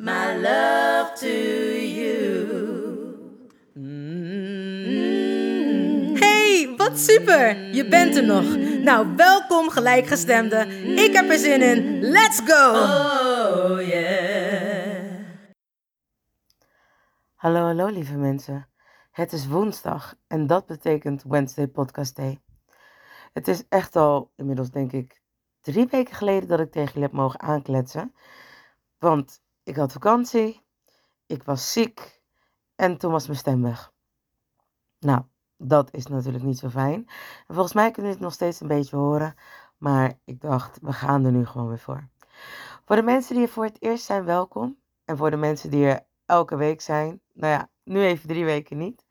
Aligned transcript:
my 0.00 0.34
love 0.40 1.12
to 1.14 1.28
you. 1.28 2.18
Hey, 6.18 6.74
wat 6.76 6.98
super! 6.98 7.74
Je 7.74 7.88
bent 7.88 8.16
er 8.16 8.24
nog. 8.24 8.56
Nou, 8.84 9.16
welkom 9.16 9.70
gelijkgestemde. 9.70 10.66
Ik 10.94 11.12
heb 11.12 11.30
er 11.30 11.38
zin 11.38 11.62
in. 11.62 12.00
Let's 12.00 12.40
go! 12.44 12.70
Oh 12.70 13.80
yeah. 13.86 15.24
Hallo, 17.34 17.60
hallo 17.60 17.86
lieve 17.86 18.16
mensen. 18.16 18.68
Het 19.10 19.32
is 19.32 19.46
woensdag 19.46 20.14
en 20.26 20.46
dat 20.46 20.66
betekent 20.66 21.22
Wednesday 21.22 21.66
Podcast 21.66 22.16
Day. 22.16 22.40
Het 23.32 23.48
is 23.48 23.62
echt 23.68 23.96
al 23.96 24.32
inmiddels 24.36 24.70
denk 24.70 24.92
ik 24.92 25.20
drie 25.60 25.86
weken 25.86 26.14
geleden 26.14 26.48
dat 26.48 26.60
ik 26.60 26.70
tegen 26.70 26.88
jullie 26.88 27.02
heb 27.02 27.12
mogen 27.12 27.40
aankletsen. 27.40 28.14
Want 28.98 29.40
ik 29.70 29.76
had 29.76 29.92
vakantie, 29.92 30.62
ik 31.26 31.42
was 31.42 31.72
ziek 31.72 32.22
en 32.74 32.96
toen 32.96 33.12
was 33.12 33.26
mijn 33.26 33.38
stem 33.38 33.62
weg. 33.62 33.92
Nou, 34.98 35.22
dat 35.56 35.94
is 35.94 36.06
natuurlijk 36.06 36.44
niet 36.44 36.58
zo 36.58 36.68
fijn. 36.68 37.06
En 37.46 37.54
volgens 37.54 37.74
mij 37.74 37.90
kunnen 37.90 38.10
jullie 38.10 38.16
het 38.16 38.20
nog 38.20 38.32
steeds 38.32 38.60
een 38.60 38.68
beetje 38.68 38.96
horen. 38.96 39.34
Maar 39.78 40.18
ik 40.24 40.40
dacht, 40.40 40.78
we 40.82 40.92
gaan 40.92 41.24
er 41.24 41.32
nu 41.32 41.46
gewoon 41.46 41.68
weer 41.68 41.78
voor. 41.78 42.08
Voor 42.84 42.96
de 42.96 43.02
mensen 43.02 43.34
die 43.34 43.44
er 43.44 43.50
voor 43.50 43.64
het 43.64 43.82
eerst 43.82 44.04
zijn, 44.04 44.24
welkom. 44.24 44.78
En 45.04 45.16
voor 45.16 45.30
de 45.30 45.36
mensen 45.36 45.70
die 45.70 45.86
er 45.86 46.06
elke 46.26 46.56
week 46.56 46.80
zijn, 46.80 47.20
nou 47.32 47.52
ja, 47.52 47.70
nu 47.84 48.02
even 48.02 48.28
drie 48.28 48.44
weken 48.44 48.78
niet. 48.78 49.04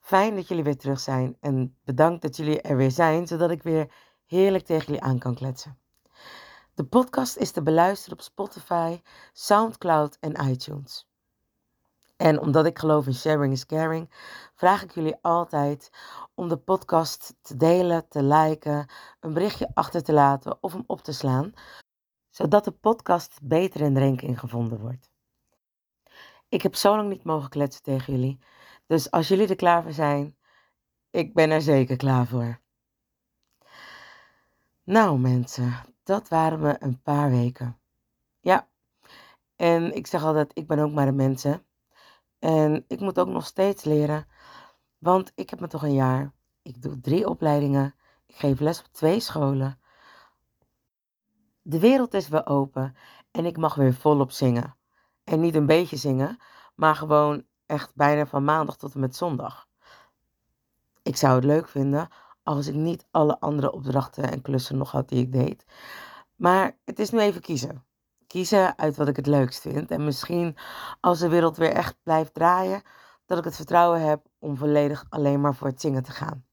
Fijn 0.00 0.34
dat 0.34 0.48
jullie 0.48 0.64
weer 0.64 0.78
terug 0.78 1.00
zijn 1.00 1.36
en 1.40 1.76
bedankt 1.84 2.22
dat 2.22 2.36
jullie 2.36 2.60
er 2.60 2.76
weer 2.76 2.90
zijn, 2.90 3.26
zodat 3.26 3.50
ik 3.50 3.62
weer 3.62 3.92
heerlijk 4.26 4.64
tegen 4.64 4.86
jullie 4.86 5.02
aan 5.02 5.18
kan 5.18 5.34
kletsen. 5.34 5.78
De 6.78 6.84
podcast 6.84 7.36
is 7.36 7.50
te 7.50 7.62
beluisteren 7.62 8.18
op 8.18 8.24
Spotify, 8.24 9.00
SoundCloud 9.32 10.16
en 10.20 10.48
iTunes. 10.50 11.08
En 12.16 12.40
omdat 12.40 12.66
ik 12.66 12.78
geloof 12.78 13.06
in 13.06 13.14
sharing 13.14 13.52
is 13.52 13.66
caring, 13.66 14.10
vraag 14.54 14.82
ik 14.82 14.94
jullie 14.94 15.16
altijd 15.20 15.90
om 16.34 16.48
de 16.48 16.56
podcast 16.56 17.34
te 17.40 17.56
delen, 17.56 18.08
te 18.08 18.22
liken, 18.22 18.86
een 19.20 19.32
berichtje 19.32 19.70
achter 19.74 20.02
te 20.02 20.12
laten 20.12 20.58
of 20.60 20.72
hem 20.72 20.84
op 20.86 21.00
te 21.00 21.12
slaan, 21.12 21.52
zodat 22.30 22.64
de 22.64 22.72
podcast 22.72 23.38
beter 23.42 23.80
in 23.80 23.94
de 23.94 24.00
ranking 24.00 24.38
gevonden 24.38 24.80
wordt. 24.80 25.10
Ik 26.48 26.62
heb 26.62 26.74
zo 26.74 26.96
lang 26.96 27.08
niet 27.08 27.24
mogen 27.24 27.48
kletsen 27.48 27.82
tegen 27.82 28.12
jullie, 28.12 28.38
dus 28.86 29.10
als 29.10 29.28
jullie 29.28 29.48
er 29.48 29.56
klaar 29.56 29.82
voor 29.82 29.92
zijn, 29.92 30.36
ik 31.10 31.34
ben 31.34 31.50
er 31.50 31.62
zeker 31.62 31.96
klaar 31.96 32.26
voor. 32.26 32.60
Nou 34.84 35.18
mensen, 35.18 35.87
dat 36.08 36.28
waren 36.28 36.62
we 36.62 36.76
een 36.78 37.02
paar 37.02 37.30
weken. 37.30 37.78
Ja, 38.40 38.68
en 39.56 39.94
ik 39.96 40.06
zeg 40.06 40.24
altijd, 40.24 40.50
ik 40.54 40.66
ben 40.66 40.78
ook 40.78 40.92
maar 40.92 41.08
een 41.08 41.16
mensen. 41.16 41.66
En 42.38 42.84
ik 42.86 43.00
moet 43.00 43.18
ook 43.18 43.28
nog 43.28 43.46
steeds 43.46 43.84
leren, 43.84 44.26
want 44.98 45.32
ik 45.34 45.50
heb 45.50 45.60
me 45.60 45.66
toch 45.66 45.82
een 45.82 45.94
jaar. 45.94 46.32
Ik 46.62 46.82
doe 46.82 47.00
drie 47.00 47.28
opleidingen, 47.28 47.94
ik 48.26 48.34
geef 48.34 48.60
les 48.60 48.78
op 48.78 48.86
twee 48.92 49.20
scholen. 49.20 49.80
De 51.62 51.78
wereld 51.78 52.14
is 52.14 52.28
weer 52.28 52.46
open 52.46 52.96
en 53.30 53.44
ik 53.44 53.56
mag 53.56 53.74
weer 53.74 53.94
volop 53.94 54.30
zingen. 54.30 54.76
En 55.24 55.40
niet 55.40 55.54
een 55.54 55.66
beetje 55.66 55.96
zingen, 55.96 56.38
maar 56.74 56.96
gewoon 56.96 57.44
echt 57.66 57.94
bijna 57.94 58.26
van 58.26 58.44
maandag 58.44 58.76
tot 58.76 58.94
en 58.94 59.00
met 59.00 59.16
zondag. 59.16 59.68
Ik 61.02 61.16
zou 61.16 61.34
het 61.34 61.44
leuk 61.44 61.68
vinden 61.68 62.08
als 62.48 62.66
ik 62.66 62.74
niet 62.74 63.06
alle 63.10 63.40
andere 63.40 63.72
opdrachten 63.72 64.30
en 64.30 64.42
klussen 64.42 64.78
nog 64.78 64.90
had 64.90 65.08
die 65.08 65.22
ik 65.22 65.32
deed. 65.32 65.64
Maar 66.36 66.78
het 66.84 66.98
is 66.98 67.10
nu 67.10 67.18
even 67.18 67.40
kiezen. 67.40 67.84
Kiezen 68.26 68.78
uit 68.78 68.96
wat 68.96 69.08
ik 69.08 69.16
het 69.16 69.26
leukst 69.26 69.60
vind. 69.60 69.90
En 69.90 70.04
misschien 70.04 70.56
als 71.00 71.18
de 71.18 71.28
wereld 71.28 71.56
weer 71.56 71.72
echt 71.72 71.96
blijft 72.02 72.34
draaien, 72.34 72.82
dat 73.26 73.38
ik 73.38 73.44
het 73.44 73.56
vertrouwen 73.56 74.00
heb 74.00 74.26
om 74.38 74.56
volledig 74.56 75.04
alleen 75.08 75.40
maar 75.40 75.54
voor 75.54 75.66
het 75.66 75.80
zingen 75.80 76.02
te 76.02 76.10
gaan. 76.10 76.44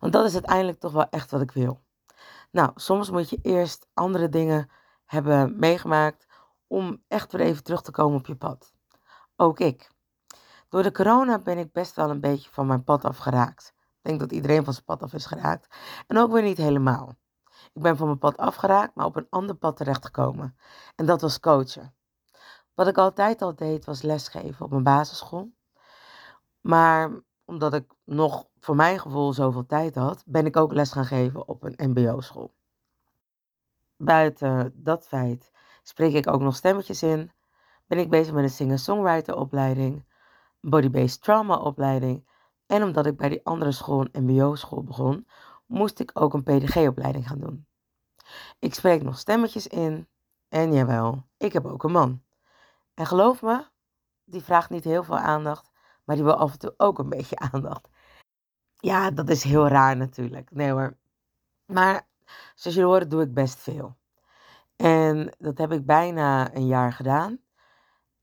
Want 0.00 0.12
dat 0.12 0.24
is 0.24 0.32
uiteindelijk 0.32 0.80
toch 0.80 0.92
wel 0.92 1.08
echt 1.10 1.30
wat 1.30 1.40
ik 1.40 1.52
wil. 1.52 1.80
Nou, 2.50 2.70
soms 2.74 3.10
moet 3.10 3.30
je 3.30 3.38
eerst 3.42 3.86
andere 3.94 4.28
dingen 4.28 4.70
hebben 5.04 5.58
meegemaakt 5.58 6.26
om 6.66 7.02
echt 7.08 7.32
weer 7.32 7.46
even 7.46 7.62
terug 7.64 7.82
te 7.82 7.90
komen 7.90 8.18
op 8.18 8.26
je 8.26 8.36
pad. 8.36 8.72
Ook 9.36 9.60
ik. 9.60 9.90
Door 10.68 10.82
de 10.82 10.92
corona 10.92 11.38
ben 11.38 11.58
ik 11.58 11.72
best 11.72 11.96
wel 11.96 12.10
een 12.10 12.20
beetje 12.20 12.50
van 12.52 12.66
mijn 12.66 12.84
pad 12.84 13.04
afgeraakt. 13.04 13.78
Ik 14.02 14.08
denk 14.08 14.20
dat 14.20 14.32
iedereen 14.32 14.64
van 14.64 14.72
zijn 14.72 14.84
pad 14.84 15.02
af 15.02 15.12
is 15.12 15.26
geraakt. 15.26 15.76
En 16.06 16.18
ook 16.18 16.32
weer 16.32 16.42
niet 16.42 16.56
helemaal. 16.56 17.14
Ik 17.72 17.82
ben 17.82 17.96
van 17.96 18.06
mijn 18.06 18.18
pad 18.18 18.36
afgeraakt, 18.36 18.94
maar 18.94 19.06
op 19.06 19.16
een 19.16 19.26
ander 19.30 19.56
pad 19.56 19.76
terechtgekomen. 19.76 20.56
En 20.96 21.06
dat 21.06 21.20
was 21.20 21.40
coachen. 21.40 21.94
Wat 22.74 22.86
ik 22.86 22.98
altijd 22.98 23.42
al 23.42 23.54
deed, 23.54 23.84
was 23.84 24.02
lesgeven 24.02 24.64
op 24.64 24.70
mijn 24.70 24.82
basisschool. 24.82 25.52
Maar 26.60 27.10
omdat 27.44 27.74
ik 27.74 27.92
nog 28.04 28.46
voor 28.60 28.76
mijn 28.76 29.00
gevoel 29.00 29.32
zoveel 29.32 29.66
tijd 29.66 29.94
had, 29.94 30.22
ben 30.26 30.46
ik 30.46 30.56
ook 30.56 30.72
les 30.72 30.92
gaan 30.92 31.04
geven 31.04 31.48
op 31.48 31.62
een 31.62 31.90
MBO-school. 31.90 32.54
Buiten 33.96 34.72
dat 34.74 35.06
feit 35.06 35.50
spreek 35.82 36.14
ik 36.14 36.26
ook 36.26 36.40
nog 36.40 36.56
stemmetjes 36.56 37.02
in. 37.02 37.32
Ben 37.86 37.98
ik 37.98 38.10
bezig 38.10 38.34
met 38.34 38.42
een 38.42 38.50
singer-songwriter 38.50 39.36
opleiding, 39.36 40.04
een 40.60 40.70
body-based 40.70 41.22
trauma 41.22 41.56
opleiding. 41.56 42.28
En 42.70 42.82
omdat 42.82 43.06
ik 43.06 43.16
bij 43.16 43.28
die 43.28 43.44
andere 43.44 43.72
school, 43.72 44.06
een 44.12 44.24
MBO-school 44.24 44.82
begon, 44.82 45.26
moest 45.66 46.00
ik 46.00 46.10
ook 46.14 46.34
een 46.34 46.42
PDG-opleiding 46.42 47.28
gaan 47.28 47.38
doen. 47.38 47.66
Ik 48.58 48.74
spreek 48.74 49.02
nog 49.02 49.18
stemmetjes 49.18 49.66
in. 49.66 50.08
En 50.48 50.72
jawel, 50.72 51.26
ik 51.36 51.52
heb 51.52 51.66
ook 51.66 51.82
een 51.82 51.92
man. 51.92 52.22
En 52.94 53.06
geloof 53.06 53.42
me, 53.42 53.66
die 54.24 54.42
vraagt 54.42 54.70
niet 54.70 54.84
heel 54.84 55.04
veel 55.04 55.18
aandacht, 55.18 55.70
maar 56.04 56.16
die 56.16 56.24
wil 56.24 56.34
af 56.34 56.52
en 56.52 56.58
toe 56.58 56.74
ook 56.76 56.98
een 56.98 57.08
beetje 57.08 57.38
aandacht. 57.52 57.88
Ja, 58.76 59.10
dat 59.10 59.28
is 59.28 59.42
heel 59.42 59.68
raar 59.68 59.96
natuurlijk. 59.96 60.50
Nee 60.50 60.70
hoor. 60.70 60.96
Maar 61.66 62.06
zoals 62.54 62.76
jullie 62.76 62.90
horen, 62.90 63.08
doe 63.08 63.22
ik 63.22 63.34
best 63.34 63.58
veel. 63.58 63.96
En 64.76 65.34
dat 65.38 65.58
heb 65.58 65.72
ik 65.72 65.86
bijna 65.86 66.54
een 66.54 66.66
jaar 66.66 66.92
gedaan. 66.92 67.38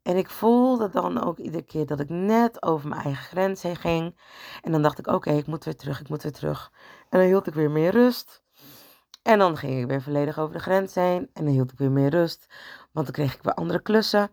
En 0.07 0.17
ik 0.17 0.29
voelde 0.29 0.89
dan 0.89 1.23
ook 1.23 1.37
iedere 1.37 1.63
keer 1.63 1.85
dat 1.85 1.99
ik 1.99 2.09
net 2.09 2.63
over 2.63 2.89
mijn 2.89 3.01
eigen 3.01 3.23
grens 3.23 3.61
heen 3.61 3.75
ging. 3.75 4.17
En 4.61 4.71
dan 4.71 4.81
dacht 4.81 4.99
ik, 4.99 5.07
oké, 5.07 5.31
ik 5.31 5.47
moet 5.47 5.63
weer 5.63 5.75
terug, 5.75 5.99
ik 5.99 6.09
moet 6.09 6.23
weer 6.23 6.31
terug. 6.31 6.71
En 7.09 7.19
dan 7.19 7.27
hield 7.27 7.47
ik 7.47 7.53
weer 7.53 7.71
meer 7.71 7.91
rust. 7.91 8.43
En 9.23 9.39
dan 9.39 9.57
ging 9.57 9.81
ik 9.81 9.87
weer 9.87 10.01
volledig 10.01 10.39
over 10.39 10.53
de 10.53 10.61
grens 10.61 10.95
heen. 10.95 11.29
En 11.33 11.45
dan 11.45 11.53
hield 11.53 11.71
ik 11.71 11.77
weer 11.77 11.91
meer 11.91 12.09
rust. 12.09 12.47
Want 12.91 13.05
dan 13.05 13.15
kreeg 13.15 13.35
ik 13.35 13.41
weer 13.41 13.53
andere 13.53 13.81
klussen. 13.81 14.29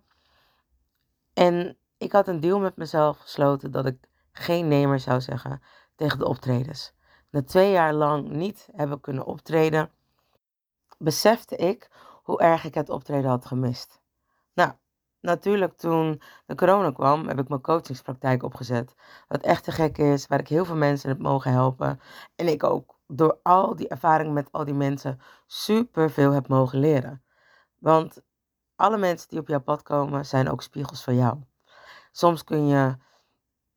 En 1.33 1.79
ik 1.99 2.13
had 2.13 2.29
een 2.29 2.41
deal 2.41 2.59
met 2.59 2.77
mezelf 2.77 3.19
gesloten 3.19 3.71
dat 3.71 3.87
ik 3.87 4.09
geen 4.33 4.69
nee 4.69 4.87
meer 4.87 5.01
zou 5.01 5.21
zeggen 5.21 5.63
tegen 5.97 6.19
de 6.19 6.27
optredens. 6.27 6.93
Na 7.31 7.43
twee 7.43 7.71
jaar 7.71 7.95
lang 7.95 8.29
niet 8.29 8.69
hebben 8.73 9.01
kunnen 9.01 9.25
optreden, 9.27 9.91
besefte 10.99 11.57
ik 11.57 11.91
hoe 12.23 12.41
erg 12.41 12.65
ik 12.65 12.75
het 12.75 12.89
optreden 12.89 13.31
had 13.31 13.47
gemist. 13.47 14.01
Nou, 14.53 14.73
natuurlijk 15.25 15.77
toen 15.77 16.23
de 16.47 16.55
corona 16.55 16.91
kwam, 16.91 17.29
heb 17.29 17.39
ik 17.39 17.49
mijn 17.49 17.61
coachingspraktijk 17.61 18.43
opgezet. 18.43 18.95
Wat 19.29 19.43
echt 19.43 19.65
te 19.65 19.73
gek 19.73 19.99
is, 19.99 20.27
waar 20.27 20.41
ik 20.41 20.49
heel 20.49 20.65
veel 20.65 20.77
mensen 20.77 21.09
heb 21.09 21.19
mogen 21.19 21.51
helpen. 21.51 22.01
En 22.37 22.49
ik 22.49 22.65
ook 22.65 22.99
door 23.07 23.39
al 23.43 23.77
die 23.77 23.89
ervaring 23.89 24.33
met 24.33 24.49
al 24.51 24.65
die 24.65 24.75
mensen 24.75 25.21
super 25.47 26.11
veel 26.11 26.33
heb 26.33 26.49
mogen 26.49 26.79
leren. 26.79 27.23
Want 27.79 28.23
alle 28.77 28.97
mensen 28.97 29.29
die 29.29 29.39
op 29.39 29.49
jouw 29.49 29.61
pad 29.61 29.83
komen, 29.83 30.27
zijn 30.27 30.51
ook 30.51 30.63
spiegels 30.63 31.05
van 31.05 31.17
jou. 31.17 31.39
Soms 32.13 32.45
kun 32.45 32.67
je 32.67 32.97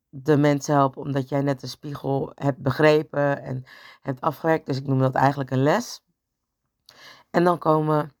de 0.08 0.36
mensen 0.36 0.74
helpen 0.74 1.02
omdat 1.02 1.28
jij 1.28 1.40
net 1.40 1.60
de 1.60 1.66
spiegel 1.66 2.32
hebt 2.34 2.58
begrepen 2.58 3.42
en 3.42 3.64
hebt 4.00 4.20
afgewerkt. 4.20 4.66
Dus 4.66 4.76
ik 4.76 4.86
noem 4.86 4.98
dat 4.98 5.14
eigenlijk 5.14 5.50
een 5.50 5.62
les. 5.62 6.04
En 7.30 7.44
dan 7.44 7.58
komen 7.58 8.12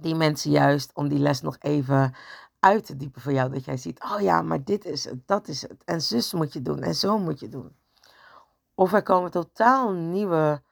die 0.00 0.14
mensen 0.14 0.50
juist 0.50 0.90
om 0.94 1.08
die 1.08 1.18
les 1.18 1.40
nog 1.40 1.56
even 1.60 2.14
uit 2.60 2.86
te 2.86 2.96
diepen 2.96 3.20
voor 3.20 3.32
jou. 3.32 3.50
Dat 3.50 3.64
jij 3.64 3.76
ziet, 3.76 4.02
oh 4.02 4.20
ja, 4.20 4.42
maar 4.42 4.64
dit 4.64 4.84
is 4.84 5.04
het, 5.04 5.26
dat 5.26 5.48
is 5.48 5.62
het. 5.62 5.84
En 5.84 6.02
zus 6.02 6.32
moet 6.32 6.52
je 6.52 6.62
doen 6.62 6.82
en 6.82 6.94
zo 6.94 7.18
moet 7.18 7.40
je 7.40 7.48
doen. 7.48 7.76
Of 8.74 8.92
er 8.92 9.02
komen 9.02 9.30
totaal 9.30 9.92
nieuwe 9.92 10.62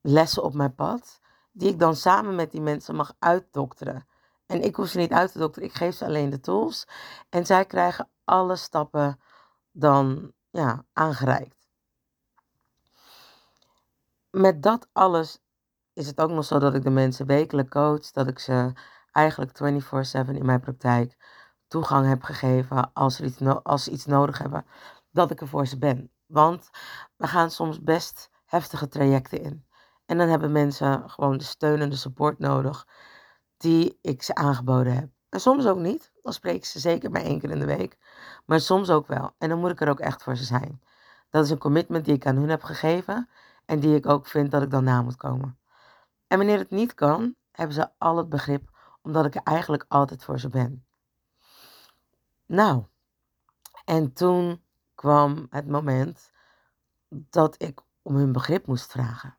lessen 0.00 0.42
op 0.42 0.54
mijn 0.54 0.74
pad, 0.74 1.20
die 1.52 1.68
ik 1.68 1.78
dan 1.78 1.96
samen 1.96 2.34
met 2.34 2.50
die 2.50 2.60
mensen 2.60 2.94
mag 2.94 3.14
uitdokteren. 3.18 4.06
En 4.46 4.62
ik 4.62 4.76
hoef 4.76 4.88
ze 4.88 4.98
niet 4.98 5.12
uit 5.12 5.32
te 5.32 5.38
dokteren, 5.38 5.68
ik 5.68 5.74
geef 5.74 5.96
ze 5.96 6.04
alleen 6.04 6.30
de 6.30 6.40
tools. 6.40 6.86
En 7.28 7.46
zij 7.46 7.64
krijgen 7.64 8.08
alle 8.24 8.56
stappen 8.56 9.20
dan 9.72 10.32
ja, 10.50 10.84
aangereikt. 10.92 11.56
Met 14.30 14.62
dat 14.62 14.88
alles 14.92 15.40
is 15.98 16.06
het 16.06 16.20
ook 16.20 16.30
nog 16.30 16.44
zo 16.44 16.58
dat 16.58 16.74
ik 16.74 16.82
de 16.82 16.90
mensen 16.90 17.26
wekelijk 17.26 17.70
coach, 17.70 18.10
dat 18.10 18.28
ik 18.28 18.38
ze 18.38 18.72
eigenlijk 19.12 19.52
24/7 19.52 20.36
in 20.36 20.46
mijn 20.46 20.60
praktijk 20.60 21.16
toegang 21.68 22.06
heb 22.08 22.22
gegeven 22.22 22.90
als 22.92 23.16
ze, 23.16 23.24
iets 23.24 23.40
als 23.62 23.84
ze 23.84 23.90
iets 23.90 24.06
nodig 24.06 24.38
hebben, 24.38 24.66
dat 25.10 25.30
ik 25.30 25.40
er 25.40 25.48
voor 25.48 25.66
ze 25.66 25.78
ben. 25.78 26.10
Want 26.26 26.70
we 27.16 27.26
gaan 27.26 27.50
soms 27.50 27.82
best 27.82 28.30
heftige 28.44 28.88
trajecten 28.88 29.42
in. 29.42 29.66
En 30.06 30.18
dan 30.18 30.28
hebben 30.28 30.52
mensen 30.52 31.10
gewoon 31.10 31.38
de 31.38 31.44
steun 31.44 31.80
en 31.80 31.90
de 31.90 31.96
support 31.96 32.38
nodig 32.38 32.86
die 33.56 33.98
ik 34.02 34.22
ze 34.22 34.34
aangeboden 34.34 34.94
heb. 34.94 35.08
En 35.28 35.40
soms 35.40 35.66
ook 35.66 35.78
niet. 35.78 36.12
Dan 36.22 36.32
spreek 36.32 36.56
ik 36.56 36.64
ze 36.64 36.78
zeker 36.78 37.10
maar 37.10 37.22
één 37.22 37.40
keer 37.40 37.50
in 37.50 37.58
de 37.58 37.76
week. 37.76 37.98
Maar 38.46 38.60
soms 38.60 38.90
ook 38.90 39.06
wel. 39.06 39.34
En 39.38 39.48
dan 39.48 39.58
moet 39.58 39.70
ik 39.70 39.80
er 39.80 39.88
ook 39.88 40.00
echt 40.00 40.22
voor 40.22 40.36
ze 40.36 40.44
zijn. 40.44 40.82
Dat 41.30 41.44
is 41.44 41.50
een 41.50 41.58
commitment 41.58 42.04
die 42.04 42.14
ik 42.14 42.26
aan 42.26 42.36
hun 42.36 42.48
heb 42.48 42.62
gegeven. 42.62 43.28
En 43.64 43.80
die 43.80 43.96
ik 43.96 44.06
ook 44.06 44.26
vind 44.26 44.50
dat 44.50 44.62
ik 44.62 44.70
dan 44.70 44.84
na 44.84 45.02
moet 45.02 45.16
komen. 45.16 45.58
En 46.28 46.38
wanneer 46.38 46.58
het 46.58 46.70
niet 46.70 46.94
kan, 46.94 47.34
hebben 47.52 47.74
ze 47.74 47.90
al 47.98 48.16
het 48.16 48.28
begrip. 48.28 48.76
Omdat 49.02 49.26
ik 49.26 49.34
er 49.34 49.42
eigenlijk 49.42 49.84
altijd 49.88 50.24
voor 50.24 50.40
ze 50.40 50.48
ben. 50.48 50.86
Nou. 52.46 52.84
En 53.84 54.12
toen 54.12 54.62
kwam 54.94 55.46
het 55.50 55.68
moment 55.68 56.30
dat 57.08 57.62
ik 57.62 57.80
om 58.02 58.14
hun 58.14 58.32
begrip 58.32 58.66
moest 58.66 58.90
vragen. 58.90 59.36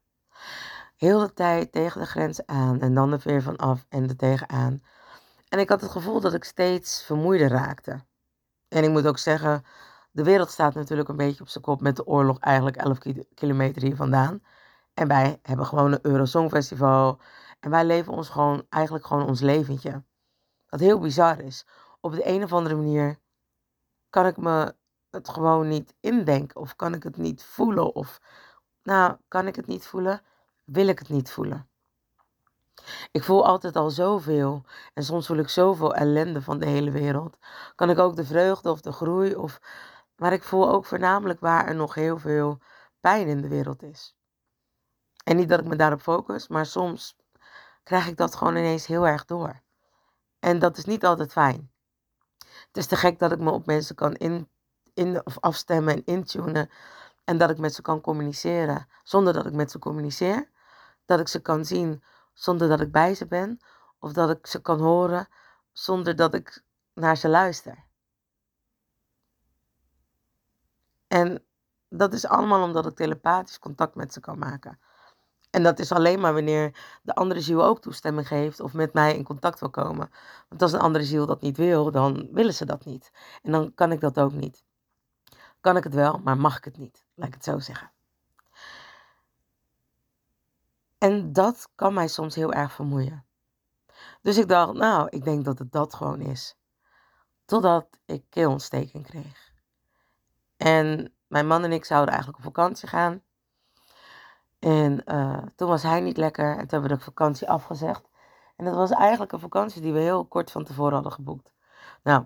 Heel 0.95 1.19
de 1.19 1.33
tijd 1.33 1.71
tegen 1.71 2.01
de 2.01 2.07
grens 2.07 2.45
aan 2.45 2.79
en 2.81 2.93
dan 2.93 3.11
er 3.11 3.21
weer 3.23 3.41
van 3.41 3.55
af 3.55 3.85
en 3.89 4.09
er 4.09 4.15
tegenaan. 4.15 4.83
En 5.49 5.59
ik 5.59 5.69
had 5.69 5.81
het 5.81 5.91
gevoel 5.91 6.19
dat 6.19 6.33
ik 6.33 6.43
steeds 6.43 7.03
vermoeider 7.03 7.49
raakte. 7.49 8.03
En 8.67 8.83
ik 8.83 8.89
moet 8.89 9.07
ook 9.07 9.17
zeggen, 9.17 9.63
de 10.11 10.23
wereld 10.23 10.49
staat 10.49 10.73
natuurlijk 10.73 11.09
een 11.09 11.15
beetje 11.15 11.41
op 11.41 11.49
zijn 11.49 11.63
kop 11.63 11.81
met 11.81 11.95
de 11.95 12.05
oorlog 12.05 12.39
eigenlijk 12.39 12.77
11 12.77 12.97
kilometer 13.33 13.81
hier 13.81 13.95
vandaan. 13.95 14.41
En 14.99 15.07
wij 15.07 15.39
hebben 15.41 15.65
gewoon 15.65 15.91
een 15.91 15.99
Eurosong 16.01 16.49
Festival. 16.49 17.19
En 17.59 17.69
wij 17.69 17.85
leven 17.85 18.13
ons 18.13 18.29
gewoon, 18.29 18.65
eigenlijk 18.69 19.05
gewoon 19.05 19.27
ons 19.27 19.41
leventje. 19.41 20.03
Wat 20.69 20.79
heel 20.79 20.99
bizar 20.99 21.39
is. 21.39 21.65
Op 21.99 22.11
de 22.11 22.27
een 22.27 22.43
of 22.43 22.53
andere 22.53 22.75
manier 22.75 23.19
kan 24.09 24.25
ik 24.25 24.37
me 24.37 24.75
het 25.09 25.29
gewoon 25.29 25.67
niet 25.67 25.95
indenken. 25.99 26.59
Of 26.59 26.75
kan 26.75 26.93
ik 26.93 27.03
het 27.03 27.17
niet 27.17 27.43
voelen. 27.43 27.95
Of 27.95 28.21
nou, 28.83 29.15
kan 29.27 29.47
ik 29.47 29.55
het 29.55 29.67
niet 29.67 29.85
voelen? 29.85 30.21
Wil 30.65 30.87
ik 30.87 30.99
het 30.99 31.09
niet 31.09 31.31
voelen? 31.31 31.69
Ik 33.11 33.23
voel 33.23 33.45
altijd 33.45 33.75
al 33.75 33.89
zoveel 33.89 34.63
en 34.93 35.03
soms 35.03 35.27
voel 35.27 35.37
ik 35.37 35.49
zoveel 35.49 35.95
ellende 35.95 36.41
van 36.41 36.59
de 36.59 36.65
hele 36.65 36.91
wereld. 36.91 37.37
Kan 37.75 37.89
ik 37.89 37.97
ook 37.99 38.15
de 38.15 38.25
vreugde 38.25 38.71
of 38.71 38.81
de 38.81 38.91
groei 38.91 39.35
of 39.35 39.59
maar 40.15 40.33
ik 40.33 40.43
voel 40.43 40.69
ook 40.69 40.85
voornamelijk 40.85 41.39
waar 41.39 41.67
er 41.67 41.75
nog 41.75 41.93
heel 41.93 42.17
veel 42.17 42.57
pijn 42.99 43.27
in 43.27 43.41
de 43.41 43.47
wereld 43.47 43.83
is. 43.83 44.18
En 45.29 45.35
niet 45.35 45.49
dat 45.49 45.59
ik 45.59 45.65
me 45.65 45.75
daarop 45.75 46.01
focus, 46.01 46.47
maar 46.47 46.65
soms 46.65 47.15
krijg 47.83 48.07
ik 48.07 48.17
dat 48.17 48.35
gewoon 48.35 48.55
ineens 48.55 48.85
heel 48.85 49.07
erg 49.07 49.25
door. 49.25 49.61
En 50.39 50.59
dat 50.59 50.77
is 50.77 50.85
niet 50.85 51.05
altijd 51.05 51.31
fijn. 51.31 51.71
Het 52.37 52.77
is 52.77 52.87
te 52.87 52.95
gek 52.95 53.19
dat 53.19 53.31
ik 53.31 53.39
me 53.39 53.51
op 53.51 53.65
mensen 53.65 53.95
kan 53.95 54.13
in, 54.13 54.49
in, 54.93 55.25
of 55.25 55.39
afstemmen 55.39 55.93
en 55.93 56.05
intunen. 56.05 56.69
En 57.23 57.37
dat 57.37 57.49
ik 57.49 57.57
met 57.57 57.73
ze 57.73 57.81
kan 57.81 58.01
communiceren 58.01 58.87
zonder 59.03 59.33
dat 59.33 59.45
ik 59.45 59.53
met 59.53 59.71
ze 59.71 59.79
communiceer. 59.79 60.49
Dat 61.05 61.19
ik 61.19 61.27
ze 61.27 61.41
kan 61.41 61.65
zien 61.65 62.03
zonder 62.33 62.67
dat 62.67 62.81
ik 62.81 62.91
bij 62.91 63.15
ze 63.15 63.27
ben. 63.27 63.59
Of 63.99 64.13
dat 64.13 64.29
ik 64.29 64.47
ze 64.47 64.61
kan 64.61 64.79
horen 64.79 65.27
zonder 65.71 66.15
dat 66.15 66.33
ik 66.33 66.63
naar 66.93 67.17
ze 67.17 67.29
luister. 67.29 67.85
En 71.07 71.43
dat 71.89 72.13
is 72.13 72.25
allemaal 72.25 72.63
omdat 72.63 72.85
ik 72.85 72.95
telepathisch 72.95 73.59
contact 73.59 73.95
met 73.95 74.13
ze 74.13 74.19
kan 74.19 74.39
maken. 74.39 74.79
En 75.49 75.63
dat 75.63 75.79
is 75.79 75.91
alleen 75.91 76.19
maar 76.19 76.33
wanneer 76.33 76.99
de 77.01 77.15
andere 77.15 77.41
ziel 77.41 77.63
ook 77.63 77.81
toestemming 77.81 78.27
geeft 78.27 78.59
of 78.59 78.73
met 78.73 78.93
mij 78.93 79.15
in 79.15 79.23
contact 79.23 79.59
wil 79.59 79.69
komen. 79.69 80.11
Want 80.49 80.61
als 80.61 80.71
een 80.71 80.79
andere 80.79 81.03
ziel 81.03 81.25
dat 81.25 81.41
niet 81.41 81.57
wil, 81.57 81.91
dan 81.91 82.27
willen 82.31 82.53
ze 82.53 82.65
dat 82.65 82.85
niet. 82.85 83.11
En 83.41 83.51
dan 83.51 83.73
kan 83.73 83.91
ik 83.91 83.99
dat 83.99 84.19
ook 84.19 84.33
niet. 84.33 84.63
Kan 85.61 85.77
ik 85.77 85.83
het 85.83 85.93
wel, 85.93 86.19
maar 86.23 86.37
mag 86.37 86.57
ik 86.57 86.63
het 86.63 86.77
niet. 86.77 87.05
Laat 87.13 87.27
ik 87.27 87.33
het 87.33 87.43
zo 87.43 87.59
zeggen. 87.59 87.91
En 90.97 91.33
dat 91.33 91.69
kan 91.75 91.93
mij 91.93 92.07
soms 92.07 92.35
heel 92.35 92.53
erg 92.53 92.73
vermoeien. 92.73 93.25
Dus 94.21 94.37
ik 94.37 94.47
dacht, 94.47 94.73
nou, 94.73 95.07
ik 95.09 95.23
denk 95.23 95.45
dat 95.45 95.59
het 95.59 95.71
dat 95.71 95.93
gewoon 95.93 96.21
is. 96.21 96.57
Totdat 97.45 97.87
ik 98.05 98.23
keelontsteking 98.29 99.05
kreeg. 99.05 99.51
En 100.57 101.13
mijn 101.27 101.47
man 101.47 101.63
en 101.63 101.71
ik 101.71 101.85
zouden 101.85 102.13
eigenlijk 102.13 102.45
op 102.45 102.53
vakantie 102.53 102.87
gaan. 102.87 103.23
En 104.59 105.01
uh, 105.05 105.37
toen 105.55 105.67
was 105.67 105.83
hij 105.83 106.01
niet 106.01 106.17
lekker 106.17 106.51
en 106.51 106.57
toen 106.57 106.67
hebben 106.69 106.89
we 106.89 106.95
de 106.95 107.03
vakantie 107.03 107.49
afgezegd. 107.49 108.09
En 108.55 108.65
dat 108.65 108.75
was 108.75 108.91
eigenlijk 108.91 109.31
een 109.31 109.39
vakantie 109.39 109.81
die 109.81 109.93
we 109.93 109.99
heel 109.99 110.25
kort 110.25 110.51
van 110.51 110.63
tevoren 110.63 110.93
hadden 110.93 111.11
geboekt. 111.11 111.51
Nou, 112.03 112.25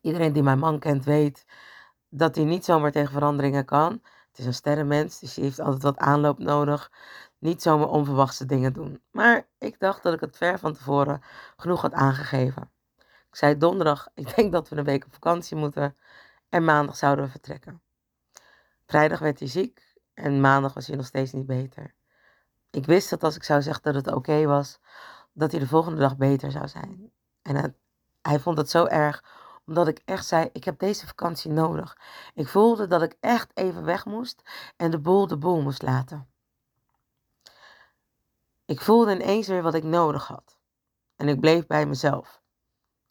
iedereen 0.00 0.32
die 0.32 0.42
mijn 0.42 0.58
man 0.58 0.78
kent 0.78 1.04
weet 1.04 1.46
dat 2.08 2.34
hij 2.34 2.44
niet 2.44 2.64
zomaar 2.64 2.92
tegen 2.92 3.12
veranderingen 3.12 3.64
kan. 3.64 3.92
Het 4.28 4.38
is 4.38 4.46
een 4.46 4.54
sterrenmens, 4.54 5.18
dus 5.18 5.34
hij 5.34 5.44
heeft 5.44 5.60
altijd 5.60 5.82
wat 5.82 5.98
aanloop 5.98 6.38
nodig. 6.38 6.90
Niet 7.38 7.62
zomaar 7.62 7.88
onverwachte 7.88 8.46
dingen 8.46 8.72
doen. 8.72 9.02
Maar 9.10 9.46
ik 9.58 9.78
dacht 9.78 10.02
dat 10.02 10.14
ik 10.14 10.20
het 10.20 10.36
ver 10.36 10.58
van 10.58 10.72
tevoren 10.72 11.22
genoeg 11.56 11.80
had 11.80 11.92
aangegeven. 11.92 12.70
Ik 12.98 13.36
zei 13.36 13.56
donderdag, 13.58 14.08
ik 14.14 14.36
denk 14.36 14.52
dat 14.52 14.68
we 14.68 14.76
een 14.76 14.84
week 14.84 15.04
op 15.04 15.12
vakantie 15.12 15.56
moeten. 15.56 15.96
En 16.48 16.64
maandag 16.64 16.96
zouden 16.96 17.24
we 17.24 17.30
vertrekken. 17.30 17.82
Vrijdag 18.86 19.18
werd 19.18 19.38
hij 19.38 19.48
ziek 19.48 19.91
en 20.14 20.40
maandag 20.40 20.74
was 20.74 20.86
hij 20.86 20.96
nog 20.96 21.06
steeds 21.06 21.32
niet 21.32 21.46
beter. 21.46 21.94
Ik 22.70 22.86
wist 22.86 23.10
dat 23.10 23.24
als 23.24 23.36
ik 23.36 23.44
zou 23.44 23.62
zeggen 23.62 23.82
dat 23.82 23.94
het 23.94 24.14
oké 24.14 24.46
was, 24.46 24.80
dat 25.32 25.50
hij 25.50 25.60
de 25.60 25.66
volgende 25.66 25.98
dag 25.98 26.16
beter 26.16 26.50
zou 26.50 26.68
zijn. 26.68 27.12
En 27.42 27.76
hij 28.22 28.40
vond 28.40 28.58
het 28.58 28.70
zo 28.70 28.86
erg 28.86 29.24
omdat 29.66 29.88
ik 29.88 30.02
echt 30.04 30.26
zei, 30.26 30.48
ik 30.52 30.64
heb 30.64 30.78
deze 30.78 31.06
vakantie 31.06 31.50
nodig. 31.50 31.98
Ik 32.34 32.48
voelde 32.48 32.86
dat 32.86 33.02
ik 33.02 33.16
echt 33.20 33.50
even 33.54 33.84
weg 33.84 34.04
moest 34.04 34.42
en 34.76 34.90
de 34.90 34.98
boel 34.98 35.26
de 35.26 35.36
boel 35.36 35.62
moest 35.62 35.82
laten. 35.82 36.28
Ik 38.64 38.80
voelde 38.80 39.14
ineens 39.14 39.46
weer 39.46 39.62
wat 39.62 39.74
ik 39.74 39.82
nodig 39.82 40.26
had. 40.26 40.58
En 41.16 41.28
ik 41.28 41.40
bleef 41.40 41.66
bij 41.66 41.86
mezelf. 41.86 42.42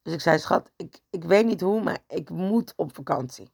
Dus 0.01 0.13
ik 0.13 0.21
zei, 0.21 0.39
schat, 0.39 0.71
ik, 0.75 0.99
ik 1.09 1.23
weet 1.23 1.45
niet 1.45 1.61
hoe, 1.61 1.83
maar 1.83 2.03
ik 2.07 2.29
moet 2.29 2.73
op 2.75 2.95
vakantie. 2.95 3.53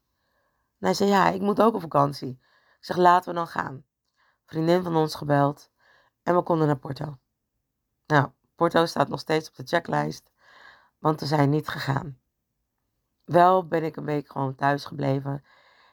En 0.80 0.86
hij 0.86 0.94
zei, 0.94 1.10
ja, 1.10 1.30
ik 1.30 1.42
moet 1.42 1.62
ook 1.62 1.76
op 1.76 1.82
vakantie. 1.82 2.40
Zeg, 2.88 2.98
laten 2.98 3.30
we 3.30 3.36
dan 3.36 3.48
gaan. 3.48 3.86
Vriendin 4.46 4.84
van 4.84 4.96
ons 4.96 5.16
gebeld 5.16 5.70
en 6.24 6.36
we 6.36 6.42
konden 6.42 6.68
naar 6.68 6.78
Porto. 6.78 7.18
Nou, 8.06 8.30
Porto 8.56 8.86
staat 8.86 9.08
nog 9.08 9.20
steeds 9.20 9.50
op 9.50 9.56
de 9.56 9.64
checklist, 9.66 10.32
want 11.00 11.20
we 11.20 11.26
zijn 11.26 11.50
niet 11.50 11.68
gegaan. 11.68 12.20
Wel 13.26 13.68
ben 13.68 13.84
ik 13.84 13.96
een 13.96 14.06
week 14.06 14.32
gewoon 14.32 14.56
thuis 14.56 14.86
gebleven. 14.86 15.46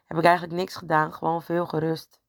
Heb 0.05 0.19
ik 0.19 0.25
eigenlijk 0.25 0.57
niks 0.57 0.77
gedaan, 0.77 1.13
gewoon 1.13 1.43
veel 1.43 1.67
gerust. 1.67 2.21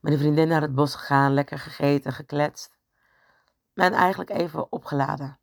Met 0.00 0.12
een 0.12 0.18
vriendin 0.18 0.48
naar 0.48 0.60
het 0.60 0.74
bos 0.74 0.94
gegaan, 0.94 1.34
lekker 1.34 1.58
gegeten, 1.58 2.12
gekletst. 2.12 2.76
En 3.74 3.92
eigenlijk 3.92 4.30
even 4.30 4.72
opgeladen. 4.72 5.38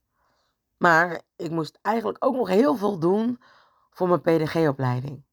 Maar 0.77 1.21
ik 1.35 1.51
moest 1.51 1.79
eigenlijk 1.81 2.25
ook 2.25 2.35
nog 2.35 2.47
heel 2.47 2.75
veel 2.75 2.99
doen 2.99 3.41
voor 3.89 4.07
mijn 4.07 4.21
PDG-opleiding. 4.21 5.23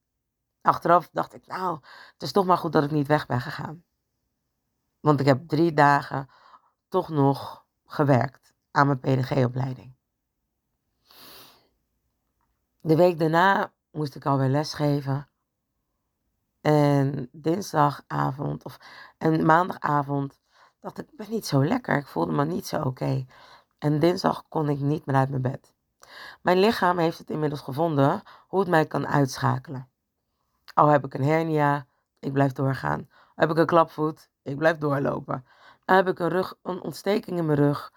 Achteraf 0.69 1.09
dacht 1.13 1.35
ik, 1.35 1.47
nou, 1.47 1.79
het 2.13 2.23
is 2.23 2.33
toch 2.33 2.47
maar 2.47 2.59
goed 2.59 2.73
dat 2.73 2.85
ik 2.85 2.91
niet 2.91 3.07
weg 3.07 3.27
ben 3.27 3.41
gegaan. 3.41 3.85
Want 5.01 5.21
ik 5.21 5.27
heb 5.27 5.49
drie 5.49 5.73
dagen 5.73 6.29
toch 6.89 7.09
nog 7.09 7.65
gewerkt 7.87 8.53
aan 8.71 8.87
mijn 8.87 9.01
PDG-opleiding. 9.01 9.95
De 12.81 12.97
week 12.97 13.19
daarna 13.19 13.73
moest 13.91 14.15
ik 14.15 14.27
alweer 14.27 14.49
lesgeven. 14.49 15.29
En 16.61 17.29
dinsdagavond 17.33 18.65
of 18.65 18.79
en 19.19 19.47
maandagavond 19.47 20.39
dacht 20.81 20.99
ik, 20.99 21.11
ik 21.11 21.17
ben 21.17 21.31
niet 21.31 21.47
zo 21.47 21.65
lekker. 21.65 21.97
Ik 21.97 22.07
voelde 22.07 22.33
me 22.33 22.45
niet 22.45 22.67
zo 22.67 22.83
oké. 22.83 23.27
En 23.79 23.99
dinsdag 23.99 24.45
kon 24.49 24.69
ik 24.69 24.79
niet 24.81 25.07
meer 25.07 25.17
uit 25.17 25.31
mijn 25.31 25.43
bed. 25.43 25.75
Mijn 26.43 26.59
lichaam 26.59 26.99
heeft 26.99 27.19
het 27.19 27.31
inmiddels 27.31 27.61
gevonden 27.61 28.23
hoe 28.49 28.61
het 28.61 28.69
mij 28.69 28.87
kan 28.87 29.07
uitschakelen. 29.07 29.89
Al 30.79 30.87
heb 30.87 31.05
ik 31.05 31.15
een 31.15 31.25
hernia, 31.25 31.87
ik 32.19 32.33
blijf 32.33 32.53
doorgaan. 32.53 33.09
Heb 33.35 33.51
ik 33.51 33.57
een 33.57 33.67
klapvoet, 33.67 34.31
ik 34.43 34.57
blijf 34.57 34.79
doorlopen. 34.79 35.45
Heb 35.85 36.09
ik 36.09 36.19
een, 36.19 36.29
rug, 36.29 36.55
een 36.63 36.81
ontsteking 36.81 37.39
in 37.39 37.47
mijn 37.47 37.59
rug, 37.59 37.93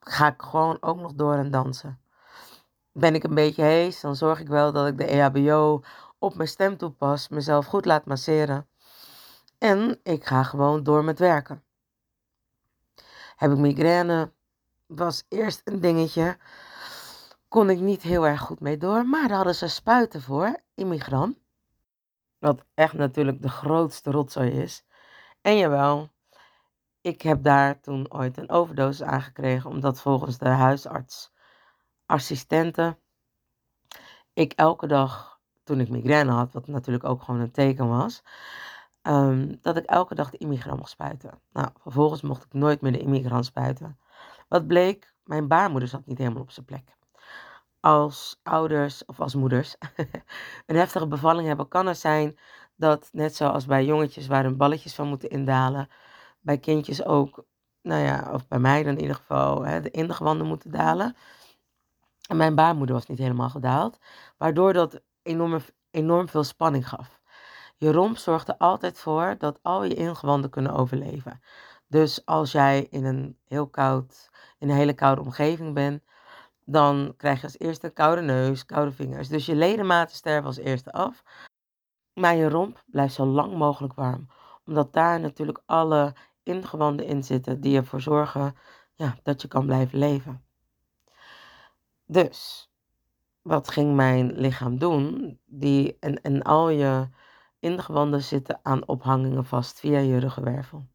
ga 0.00 0.26
ik 0.26 0.42
gewoon 0.42 0.76
ook 0.80 1.00
nog 1.00 1.12
door 1.12 1.34
en 1.34 1.50
dansen. 1.50 2.00
Ben 2.92 3.14
ik 3.14 3.24
een 3.24 3.34
beetje 3.34 3.62
hees, 3.62 4.00
dan 4.00 4.16
zorg 4.16 4.40
ik 4.40 4.48
wel 4.48 4.72
dat 4.72 4.86
ik 4.86 4.98
de 4.98 5.04
EHBO 5.04 5.82
op 6.18 6.34
mijn 6.34 6.48
stem 6.48 6.76
toepas, 6.76 7.28
mezelf 7.28 7.66
goed 7.66 7.84
laat 7.84 8.04
masseren. 8.04 8.68
En 9.58 10.00
ik 10.02 10.26
ga 10.26 10.42
gewoon 10.42 10.82
door 10.82 11.04
met 11.04 11.18
werken. 11.18 11.62
Heb 13.36 13.50
ik 13.50 13.58
migraine, 13.58 14.32
was 14.86 15.24
eerst 15.28 15.60
een 15.64 15.80
dingetje. 15.80 16.36
Kon 17.48 17.70
ik 17.70 17.80
niet 17.80 18.02
heel 18.02 18.26
erg 18.26 18.40
goed 18.40 18.60
mee 18.60 18.76
door, 18.78 19.06
maar 19.06 19.28
daar 19.28 19.36
hadden 19.36 19.54
ze 19.54 19.68
spuiten 19.68 20.22
voor, 20.22 20.60
immigrant. 20.74 21.41
Wat 22.42 22.64
echt 22.74 22.92
natuurlijk 22.92 23.42
de 23.42 23.48
grootste 23.48 24.10
rotzooi 24.10 24.50
is. 24.50 24.84
En 25.40 25.56
jawel, 25.56 26.08
ik 27.00 27.22
heb 27.22 27.42
daar 27.42 27.80
toen 27.80 28.12
ooit 28.12 28.36
een 28.36 28.50
overdosis 28.50 29.02
aangekregen, 29.06 29.70
omdat 29.70 30.00
volgens 30.00 30.38
de 30.38 30.48
huisarts, 30.48 31.32
assistenten, 32.06 32.98
ik 34.32 34.52
elke 34.52 34.86
dag, 34.86 35.40
toen 35.64 35.80
ik 35.80 35.88
migraine 35.88 36.32
had, 36.32 36.52
wat 36.52 36.66
natuurlijk 36.66 37.04
ook 37.04 37.22
gewoon 37.22 37.40
een 37.40 37.50
teken 37.50 37.88
was, 37.88 38.22
ehm, 39.02 39.54
dat 39.60 39.76
ik 39.76 39.84
elke 39.84 40.14
dag 40.14 40.30
de 40.30 40.38
immigrant 40.38 40.78
mocht 40.78 40.90
spuiten. 40.90 41.40
Nou, 41.52 41.68
vervolgens 41.78 42.22
mocht 42.22 42.44
ik 42.44 42.52
nooit 42.52 42.80
meer 42.80 42.92
de 42.92 43.00
immigrant 43.00 43.44
spuiten. 43.44 43.98
Wat 44.48 44.66
bleek, 44.66 45.14
mijn 45.24 45.48
baarmoeder 45.48 45.88
zat 45.88 46.06
niet 46.06 46.18
helemaal 46.18 46.42
op 46.42 46.50
zijn 46.50 46.66
plek. 46.66 46.96
Als 47.82 48.40
ouders 48.42 49.04
of 49.04 49.20
als 49.20 49.34
moeders 49.34 49.76
een 50.66 50.76
heftige 50.76 51.06
bevalling 51.06 51.46
hebben, 51.46 51.68
kan 51.68 51.86
het 51.86 51.98
zijn 51.98 52.38
dat 52.76 53.08
net 53.12 53.36
zoals 53.36 53.66
bij 53.66 53.84
jongetjes 53.84 54.26
waar 54.26 54.44
hun 54.44 54.56
balletjes 54.56 54.94
van 54.94 55.08
moeten 55.08 55.30
indalen, 55.30 55.88
bij 56.40 56.58
kindjes 56.58 57.04
ook, 57.04 57.44
nou 57.82 58.02
ja, 58.02 58.30
of 58.32 58.48
bij 58.48 58.58
mij 58.58 58.82
dan 58.82 58.94
in 58.94 59.00
ieder 59.00 59.16
geval, 59.16 59.64
hè, 59.64 59.80
de 59.80 59.90
ingewanden 59.90 60.46
moeten 60.46 60.70
dalen. 60.70 61.16
En 62.28 62.36
mijn 62.36 62.54
baarmoeder 62.54 62.94
was 62.94 63.06
niet 63.06 63.18
helemaal 63.18 63.50
gedaald, 63.50 63.98
waardoor 64.36 64.72
dat 64.72 65.00
enorm, 65.22 65.60
enorm 65.90 66.28
veel 66.28 66.44
spanning 66.44 66.88
gaf. 66.88 67.20
Je 67.76 67.92
romp 67.92 68.16
zorgt 68.16 68.48
er 68.48 68.56
altijd 68.56 68.98
voor 68.98 69.34
dat 69.38 69.58
al 69.62 69.84
je 69.84 69.94
ingewanden 69.94 70.50
kunnen 70.50 70.74
overleven. 70.74 71.40
Dus 71.86 72.24
als 72.24 72.52
jij 72.52 72.86
in 72.90 73.04
een 73.04 73.38
heel 73.44 73.66
koud, 73.66 74.30
in 74.58 74.70
een 74.70 74.76
hele 74.76 74.94
koude 74.94 75.20
omgeving 75.20 75.74
bent, 75.74 76.02
dan 76.64 77.14
krijg 77.16 77.38
je 77.38 77.46
als 77.46 77.58
eerste 77.58 77.90
koude 77.90 78.20
neus, 78.20 78.66
koude 78.66 78.92
vingers. 78.92 79.28
Dus 79.28 79.46
je 79.46 79.54
ledematen 79.54 80.16
sterven 80.16 80.46
als 80.46 80.58
eerste 80.58 80.92
af. 80.92 81.22
Maar 82.14 82.36
je 82.36 82.48
romp 82.48 82.82
blijft 82.86 83.14
zo 83.14 83.26
lang 83.26 83.54
mogelijk 83.54 83.94
warm. 83.94 84.28
Omdat 84.66 84.92
daar 84.92 85.20
natuurlijk 85.20 85.62
alle 85.66 86.14
ingewanden 86.42 87.06
in 87.06 87.24
zitten 87.24 87.60
die 87.60 87.76
ervoor 87.76 88.00
zorgen 88.00 88.56
ja, 88.94 89.16
dat 89.22 89.42
je 89.42 89.48
kan 89.48 89.66
blijven 89.66 89.98
leven. 89.98 90.44
Dus, 92.06 92.70
wat 93.42 93.70
ging 93.70 93.94
mijn 93.94 94.32
lichaam 94.32 94.78
doen? 94.78 95.38
Die, 95.46 95.96
en, 96.00 96.22
en 96.22 96.42
al 96.42 96.68
je 96.68 97.08
ingewanden 97.58 98.22
zitten 98.22 98.60
aan 98.62 98.88
ophangingen 98.88 99.44
vast 99.44 99.80
via 99.80 99.98
je 99.98 100.18
ruggenwervel. 100.18 100.86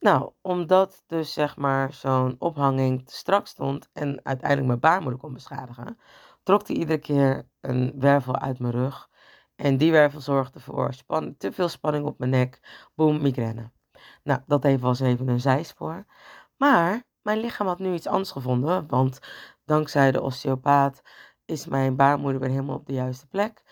Nou, 0.00 0.32
omdat 0.40 1.02
dus 1.06 1.32
zeg 1.32 1.56
maar 1.56 1.92
zo'n 1.92 2.36
ophanging 2.38 3.06
te 3.06 3.14
strak 3.14 3.46
stond 3.46 3.88
en 3.92 4.20
uiteindelijk 4.24 4.68
mijn 4.68 4.80
baarmoeder 4.80 5.20
kon 5.20 5.32
beschadigen, 5.32 5.98
trok 6.42 6.66
hij 6.66 6.76
iedere 6.76 6.98
keer 6.98 7.48
een 7.60 7.92
wervel 7.98 8.36
uit 8.36 8.58
mijn 8.58 8.72
rug. 8.72 9.08
En 9.56 9.76
die 9.76 9.90
wervel 9.92 10.20
zorgde 10.20 10.60
voor 10.60 10.92
te 11.38 11.52
veel 11.52 11.68
spanning 11.68 12.04
op 12.06 12.18
mijn 12.18 12.30
nek, 12.30 12.60
boom, 12.94 13.22
migraine. 13.22 13.70
Nou, 14.22 14.40
dat 14.46 14.64
even 14.64 14.80
was 14.80 15.00
even 15.00 15.28
een 15.28 15.40
zijspoor. 15.40 16.04
Maar 16.56 17.04
mijn 17.22 17.38
lichaam 17.38 17.66
had 17.66 17.78
nu 17.78 17.94
iets 17.94 18.06
anders 18.06 18.30
gevonden, 18.30 18.88
want 18.88 19.18
dankzij 19.64 20.12
de 20.12 20.22
osteopaat 20.22 21.02
is 21.44 21.66
mijn 21.66 21.96
baarmoeder 21.96 22.40
weer 22.40 22.50
helemaal 22.50 22.76
op 22.76 22.86
de 22.86 22.92
juiste 22.92 23.26
plek. 23.26 23.62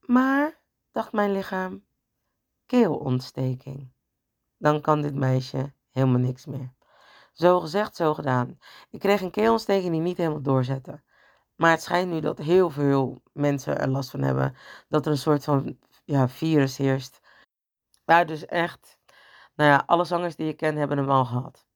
Maar, 0.00 0.60
dacht 0.90 1.12
mijn 1.12 1.32
lichaam, 1.32 1.84
keelontsteking 2.66 3.92
dan 4.62 4.80
kan 4.80 5.00
dit 5.00 5.14
meisje 5.14 5.72
helemaal 5.90 6.20
niks 6.20 6.46
meer. 6.46 6.72
Zo 7.32 7.60
gezegd, 7.60 7.96
zo 7.96 8.14
gedaan. 8.14 8.58
Ik 8.90 9.00
kreeg 9.00 9.20
een 9.20 9.30
keelontsteking 9.30 9.92
die 9.92 10.00
niet 10.00 10.16
helemaal 10.16 10.42
doorzette. 10.42 11.02
Maar 11.56 11.70
het 11.70 11.82
schijnt 11.82 12.10
nu 12.10 12.20
dat 12.20 12.38
heel 12.38 12.70
veel 12.70 13.22
mensen 13.32 13.78
er 13.78 13.88
last 13.88 14.10
van 14.10 14.22
hebben. 14.22 14.56
Dat 14.88 15.06
er 15.06 15.12
een 15.12 15.18
soort 15.18 15.44
van 15.44 15.78
ja, 16.04 16.28
virus 16.28 16.76
heerst. 16.76 17.20
Ja, 18.04 18.24
dus 18.24 18.46
echt, 18.46 18.98
nou 19.54 19.70
ja, 19.70 19.82
alle 19.86 20.04
zangers 20.04 20.36
die 20.36 20.46
je 20.46 20.52
kent 20.52 20.78
hebben 20.78 20.98
hem 20.98 21.10
al 21.10 21.24
gehad. 21.24 21.66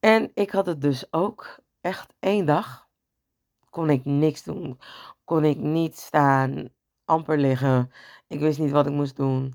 En 0.00 0.30
ik 0.34 0.50
had 0.50 0.66
het 0.66 0.80
dus 0.80 1.12
ook 1.12 1.58
echt 1.80 2.14
één 2.18 2.46
dag. 2.46 2.88
Kon 3.70 3.90
ik 3.90 4.04
niks 4.04 4.42
doen. 4.42 4.80
Kon 5.24 5.44
ik 5.44 5.58
niet 5.58 5.98
staan, 5.98 6.68
amper 7.04 7.38
liggen. 7.38 7.92
Ik 8.26 8.40
wist 8.40 8.58
niet 8.58 8.70
wat 8.70 8.86
ik 8.86 8.92
moest 8.92 9.16
doen. 9.16 9.54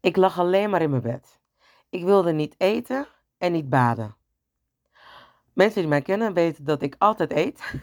Ik 0.00 0.16
lag 0.16 0.38
alleen 0.38 0.70
maar 0.70 0.82
in 0.82 0.90
mijn 0.90 1.02
bed. 1.02 1.40
Ik 1.88 2.04
wilde 2.04 2.32
niet 2.32 2.54
eten 2.58 3.06
en 3.38 3.52
niet 3.52 3.68
baden. 3.68 4.16
Mensen 5.52 5.80
die 5.80 5.90
mij 5.90 6.02
kennen 6.02 6.34
weten 6.34 6.64
dat 6.64 6.82
ik 6.82 6.94
altijd 6.98 7.32
eet. 7.32 7.74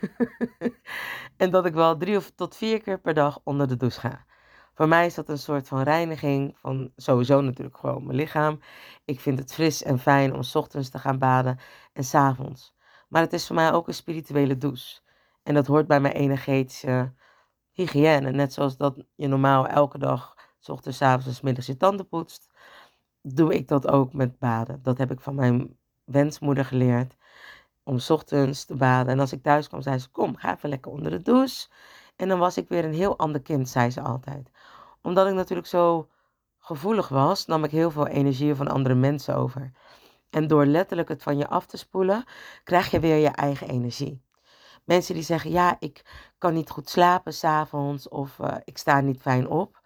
en 1.38 1.51
dat 1.51 1.65
ik 1.65 1.74
wel 1.74 1.97
drie 1.97 2.17
of 2.17 2.31
tot 2.36 2.55
vier 2.55 2.81
keer 2.81 3.00
per 3.00 3.13
dag 3.13 3.39
onder 3.43 3.67
de 3.67 3.77
douche 3.77 4.00
ga. 4.00 4.25
Voor 4.74 4.88
mij 4.88 5.05
is 5.05 5.13
dat 5.13 5.29
een 5.29 5.38
soort 5.38 5.67
van 5.67 5.81
reiniging 5.81 6.57
van 6.57 6.91
sowieso 6.95 7.41
natuurlijk 7.41 7.77
gewoon 7.77 8.05
mijn 8.05 8.17
lichaam. 8.17 8.59
Ik 9.05 9.19
vind 9.19 9.39
het 9.39 9.53
fris 9.53 9.83
en 9.83 10.00
fijn 10.00 10.33
om 10.33 10.41
ochtends 10.53 10.89
te 10.89 11.00
gaan 11.00 11.17
baden 11.17 11.59
en 11.93 12.03
s 12.03 12.13
avonds. 12.13 12.75
Maar 13.07 13.21
het 13.21 13.33
is 13.33 13.47
voor 13.47 13.55
mij 13.55 13.74
ook 13.74 13.88
een 13.88 13.93
spirituele 13.93 14.57
douche. 14.57 15.00
En 15.43 15.53
dat 15.53 15.67
hoort 15.67 15.88
bij 15.88 16.00
mijn 16.00 16.13
energetische 16.13 17.13
hygiëne. 17.71 18.31
Net 18.31 18.53
zoals 18.53 18.77
dat 18.77 19.05
je 19.15 19.27
normaal 19.27 19.67
elke 19.67 19.97
dag 19.97 20.37
s 20.67 20.69
ochtends, 20.69 21.01
avonds 21.01 21.38
s 21.38 21.41
middags 21.41 21.67
je 21.67 21.77
tanden 21.77 22.07
poetst, 22.07 22.50
doe 23.21 23.53
ik 23.53 23.67
dat 23.67 23.88
ook 23.88 24.13
met 24.13 24.39
baden. 24.39 24.79
Dat 24.83 24.97
heb 24.97 25.12
ik 25.12 25.21
van 25.21 25.36
mijn 25.36 25.77
wensmoeder 26.03 26.65
geleerd. 26.65 27.15
Om 27.83 28.00
s 28.00 28.09
ochtends 28.09 28.65
te 28.65 28.75
baden. 28.75 29.13
En 29.13 29.19
als 29.19 29.31
ik 29.31 29.43
thuis 29.43 29.67
kwam, 29.67 29.81
zei 29.81 29.97
ze: 30.00 30.09
Kom, 30.09 30.36
ga 30.36 30.55
even 30.55 30.69
lekker 30.69 30.91
onder 30.91 31.12
de 31.12 31.21
douche. 31.21 31.67
En 32.15 32.27
dan 32.27 32.39
was 32.39 32.57
ik 32.57 32.67
weer 32.69 32.86
een 32.86 32.93
heel 32.93 33.17
ander 33.17 33.41
kind, 33.41 33.69
zei 33.69 33.89
ze 33.89 34.01
altijd. 34.01 34.51
Omdat 35.01 35.27
ik 35.27 35.33
natuurlijk 35.33 35.67
zo 35.67 36.07
gevoelig 36.59 37.07
was, 37.07 37.45
nam 37.45 37.63
ik 37.63 37.71
heel 37.71 37.91
veel 37.91 38.07
energie 38.07 38.55
van 38.55 38.67
andere 38.67 38.95
mensen 38.95 39.36
over. 39.36 39.71
En 40.29 40.47
door 40.47 40.65
letterlijk 40.65 41.09
het 41.09 41.24
van 41.24 41.38
je 41.38 41.47
af 41.47 41.65
te 41.65 41.77
spoelen, 41.77 42.24
krijg 42.63 42.91
je 42.91 43.00
weer 43.00 43.17
je 43.17 43.29
eigen 43.29 43.67
energie. 43.69 44.21
Mensen 44.83 45.13
die 45.13 45.24
zeggen: 45.24 45.51
Ja, 45.51 45.75
ik 45.79 46.01
kan 46.38 46.53
niet 46.53 46.69
goed 46.69 46.89
slapen 46.89 47.33
s'avonds 47.33 48.09
of 48.09 48.38
uh, 48.39 48.55
ik 48.63 48.77
sta 48.77 49.01
niet 49.01 49.21
fijn 49.21 49.47
op 49.47 49.76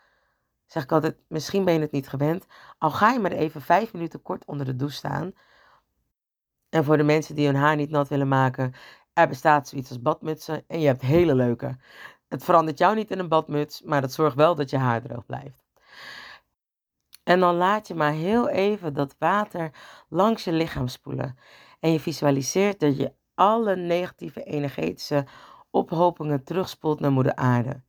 zeg 0.72 0.84
ik 0.84 0.92
altijd, 0.92 1.16
misschien 1.28 1.66
ben 1.66 1.74
je 1.74 1.80
het 1.80 1.92
niet 1.92 2.10
gewend. 2.10 2.46
Al 2.78 2.92
ga 2.92 3.12
je 3.12 3.20
maar 3.20 3.32
even 3.32 3.62
vijf 3.62 3.94
minuten 3.94 4.22
kort 4.22 4.46
onder 4.46 4.66
de 4.66 4.76
douche 4.76 4.96
staan. 4.96 5.34
En 6.70 6.84
voor 6.84 6.98
de 6.98 7.04
mensen 7.04 7.36
die 7.36 7.46
hun 7.46 7.56
haar 7.56 7.76
niet 7.76 7.90
nat 7.90 8.08
willen 8.08 8.28
maken, 8.28 8.74
er 9.14 9.28
bestaat 9.28 9.68
zoiets 9.68 9.90
als 9.90 10.02
badmutsen 10.02 10.64
en 10.68 10.80
je 10.80 10.88
hebt 10.88 11.02
hele 11.02 11.36
leuke. 11.36 11.78
Het 12.28 12.44
verandert 12.44 12.78
jou 12.78 12.96
niet 12.96 13.12
in 13.12 13.20
een 13.20 13.28
badmuts, 13.28 13.82
maar 13.82 14.02
het 14.02 14.14
zorgt 14.14 14.36
wel 14.36 14.56
dat 14.56 14.70
je 14.70 14.78
haar 14.78 15.02
droog 15.02 15.26
blijft. 15.26 15.64
En 17.24 17.40
dan 17.40 17.56
laat 17.56 17.88
je 17.88 17.96
maar 17.96 18.14
heel 18.14 18.50
even 18.50 18.94
dat 18.94 19.16
water 19.20 19.72
langs 20.10 20.44
je 20.44 20.52
lichaam 20.52 20.88
spoelen. 20.88 21.38
En 21.80 21.92
je 21.92 22.00
visualiseert 22.00 22.80
dat 22.80 22.98
je 22.98 23.14
alle 23.36 23.76
negatieve 23.76 24.44
energetische 24.44 25.26
ophopingen 25.70 26.44
terugspoelt 26.44 27.00
naar 27.00 27.12
moeder 27.12 27.36
aarde. 27.36 27.82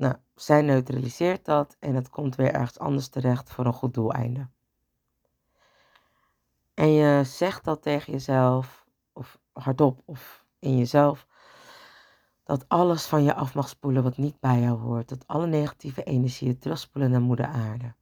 Nou, 0.00 0.14
zij 0.34 0.62
neutraliseert 0.62 1.44
dat 1.44 1.76
en 1.78 1.94
het 1.94 2.08
komt 2.10 2.36
weer 2.36 2.52
ergens 2.52 2.78
anders 2.78 3.08
terecht 3.08 3.50
voor 3.50 3.66
een 3.66 3.72
goed 3.72 3.94
doeleinde. 3.94 4.48
En 6.74 6.92
je 6.92 7.24
zegt 7.24 7.64
dat 7.64 7.82
tegen 7.82 8.12
jezelf, 8.12 8.86
of 9.12 9.40
hardop 9.52 10.02
of 10.04 10.44
in 10.58 10.78
jezelf, 10.78 11.26
dat 12.44 12.68
alles 12.68 13.06
van 13.06 13.22
je 13.22 13.34
af 13.34 13.54
mag 13.54 13.68
spoelen 13.68 14.02
wat 14.02 14.16
niet 14.16 14.40
bij 14.40 14.60
jou 14.60 14.78
hoort. 14.78 15.08
Dat 15.08 15.26
alle 15.26 15.46
negatieve 15.46 16.02
energieën 16.02 16.58
terugspoelen 16.58 17.10
naar 17.10 17.20
moeder 17.20 17.46
aarde. 17.46 17.94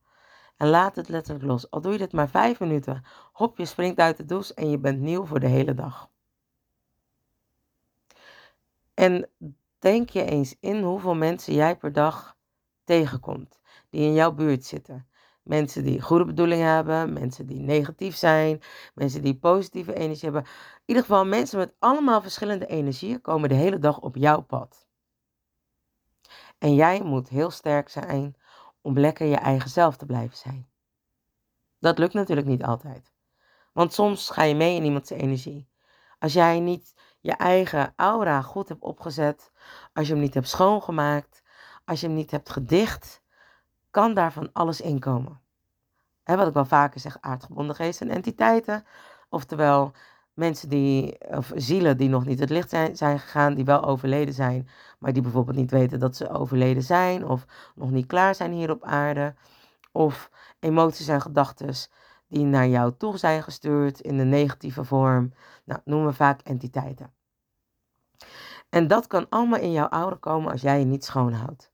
En 0.56 0.68
laat 0.68 0.96
het 0.96 1.08
letterlijk 1.08 1.46
los. 1.46 1.70
Al 1.70 1.80
doe 1.80 1.92
je 1.92 1.98
dit 1.98 2.12
maar 2.12 2.28
vijf 2.28 2.60
minuten. 2.60 3.04
Hop, 3.32 3.58
je 3.58 3.64
springt 3.64 3.98
uit 3.98 4.16
de 4.16 4.24
douche 4.24 4.54
en 4.54 4.70
je 4.70 4.78
bent 4.78 5.00
nieuw 5.00 5.24
voor 5.24 5.40
de 5.40 5.48
hele 5.48 5.74
dag. 5.74 6.10
En 8.94 9.28
Denk 9.78 10.10
je 10.10 10.24
eens 10.24 10.56
in 10.60 10.82
hoeveel 10.82 11.14
mensen 11.14 11.54
jij 11.54 11.76
per 11.76 11.92
dag 11.92 12.36
tegenkomt 12.84 13.60
die 13.90 14.00
in 14.00 14.12
jouw 14.12 14.32
buurt 14.32 14.64
zitten. 14.64 15.08
Mensen 15.42 15.84
die 15.84 16.00
goede 16.00 16.24
bedoelingen 16.24 16.74
hebben, 16.74 17.12
mensen 17.12 17.46
die 17.46 17.60
negatief 17.60 18.16
zijn, 18.16 18.60
mensen 18.94 19.22
die 19.22 19.34
positieve 19.34 19.94
energie 19.94 20.24
hebben. 20.24 20.42
In 20.42 20.82
ieder 20.84 21.02
geval, 21.02 21.24
mensen 21.24 21.58
met 21.58 21.74
allemaal 21.78 22.22
verschillende 22.22 22.66
energieën 22.66 23.20
komen 23.20 23.48
de 23.48 23.54
hele 23.54 23.78
dag 23.78 24.00
op 24.00 24.16
jouw 24.16 24.40
pad. 24.40 24.86
En 26.58 26.74
jij 26.74 27.02
moet 27.02 27.28
heel 27.28 27.50
sterk 27.50 27.88
zijn 27.88 28.36
om 28.80 28.98
lekker 28.98 29.26
je 29.26 29.36
eigen 29.36 29.70
zelf 29.70 29.96
te 29.96 30.06
blijven 30.06 30.36
zijn. 30.36 30.68
Dat 31.78 31.98
lukt 31.98 32.12
natuurlijk 32.14 32.46
niet 32.46 32.64
altijd. 32.64 33.12
Want 33.72 33.92
soms 33.92 34.30
ga 34.30 34.42
je 34.42 34.54
mee 34.54 34.76
in 34.76 34.84
iemands 34.84 35.10
energie. 35.10 35.68
Als 36.18 36.32
jij 36.32 36.60
niet 36.60 36.94
je 37.20 37.32
eigen 37.32 37.92
aura 37.96 38.42
goed 38.42 38.68
hebt 38.68 38.82
opgezet, 38.82 39.52
als 39.92 40.06
je 40.06 40.12
hem 40.12 40.22
niet 40.22 40.34
hebt 40.34 40.48
schoongemaakt, 40.48 41.42
als 41.84 42.00
je 42.00 42.06
hem 42.06 42.16
niet 42.16 42.30
hebt 42.30 42.50
gedicht, 42.50 43.22
kan 43.90 44.14
daar 44.14 44.32
van 44.32 44.50
alles 44.52 44.80
inkomen. 44.80 45.40
Wat 46.24 46.46
ik 46.46 46.54
wel 46.54 46.64
vaker 46.64 47.00
zeg, 47.00 47.16
aardgebonden 47.20 47.76
geesten 47.76 48.08
en 48.08 48.14
entiteiten. 48.14 48.84
Oftewel 49.28 49.92
mensen 50.34 50.68
die, 50.68 51.18
of 51.28 51.52
zielen 51.54 51.96
die 51.96 52.08
nog 52.08 52.24
niet 52.24 52.38
het 52.38 52.50
licht 52.50 52.70
zijn, 52.70 52.96
zijn 52.96 53.18
gegaan, 53.18 53.54
die 53.54 53.64
wel 53.64 53.84
overleden 53.84 54.34
zijn, 54.34 54.68
maar 54.98 55.12
die 55.12 55.22
bijvoorbeeld 55.22 55.56
niet 55.56 55.70
weten 55.70 55.98
dat 55.98 56.16
ze 56.16 56.30
overleden 56.30 56.82
zijn, 56.82 57.26
of 57.26 57.46
nog 57.74 57.90
niet 57.90 58.06
klaar 58.06 58.34
zijn 58.34 58.52
hier 58.52 58.70
op 58.70 58.84
aarde. 58.84 59.34
Of 59.92 60.30
emoties 60.58 61.08
en 61.08 61.20
gedachten 61.20 61.74
die 62.28 62.44
naar 62.44 62.68
jou 62.68 62.92
toe 62.96 63.16
zijn 63.16 63.42
gestuurd 63.42 64.00
in 64.00 64.16
de 64.16 64.24
negatieve 64.24 64.84
vorm. 64.84 65.32
Nou, 65.64 65.80
noemen 65.84 66.08
we 66.08 66.14
vaak 66.14 66.40
entiteiten. 66.40 67.12
En 68.68 68.86
dat 68.86 69.06
kan 69.06 69.26
allemaal 69.28 69.60
in 69.60 69.72
jouw 69.72 69.88
aura 69.88 70.16
komen 70.20 70.52
als 70.52 70.60
jij 70.60 70.78
je 70.78 70.84
niet 70.84 71.04
schoonhoudt. 71.04 71.70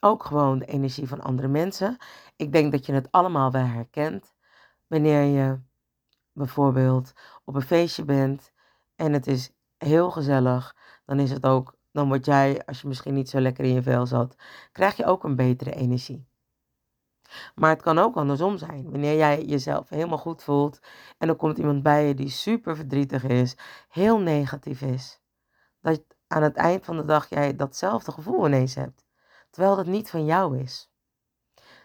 Ook 0.00 0.24
gewoon 0.24 0.58
de 0.58 0.66
energie 0.66 1.08
van 1.08 1.20
andere 1.20 1.48
mensen. 1.48 1.96
Ik 2.36 2.52
denk 2.52 2.72
dat 2.72 2.86
je 2.86 2.92
het 2.92 3.08
allemaal 3.10 3.50
wel 3.50 3.66
herkent. 3.66 4.34
Wanneer 4.86 5.22
je 5.22 5.58
bijvoorbeeld 6.32 7.12
op 7.44 7.54
een 7.54 7.62
feestje 7.62 8.04
bent 8.04 8.52
en 8.96 9.12
het 9.12 9.26
is 9.26 9.52
heel 9.78 10.10
gezellig, 10.10 10.76
dan 11.04 11.20
is 11.20 11.30
het 11.30 11.46
ook, 11.46 11.74
dan 11.92 12.08
word 12.08 12.24
jij, 12.24 12.66
als 12.66 12.80
je 12.80 12.88
misschien 12.88 13.14
niet 13.14 13.28
zo 13.28 13.40
lekker 13.40 13.64
in 13.64 13.72
je 13.72 13.82
vel 13.82 14.06
zat, 14.06 14.36
krijg 14.72 14.96
je 14.96 15.04
ook 15.04 15.24
een 15.24 15.36
betere 15.36 15.74
energie. 15.74 16.26
Maar 17.54 17.70
het 17.70 17.82
kan 17.82 17.98
ook 17.98 18.16
andersom 18.16 18.58
zijn. 18.58 18.90
Wanneer 18.90 19.16
jij 19.16 19.44
jezelf 19.44 19.88
helemaal 19.88 20.18
goed 20.18 20.42
voelt 20.42 20.78
en 21.18 21.28
er 21.28 21.34
komt 21.34 21.58
iemand 21.58 21.82
bij 21.82 22.06
je 22.06 22.14
die 22.14 22.28
super 22.28 22.76
verdrietig 22.76 23.24
is, 23.24 23.56
heel 23.88 24.18
negatief 24.18 24.80
is. 24.80 25.20
Dat 25.80 26.02
aan 26.26 26.42
het 26.42 26.56
eind 26.56 26.84
van 26.84 26.96
de 26.96 27.04
dag 27.04 27.28
jij 27.28 27.56
datzelfde 27.56 28.12
gevoel 28.12 28.46
ineens 28.46 28.74
hebt. 28.74 29.04
Terwijl 29.50 29.76
dat 29.76 29.86
niet 29.86 30.10
van 30.10 30.24
jou 30.24 30.58
is. 30.58 30.92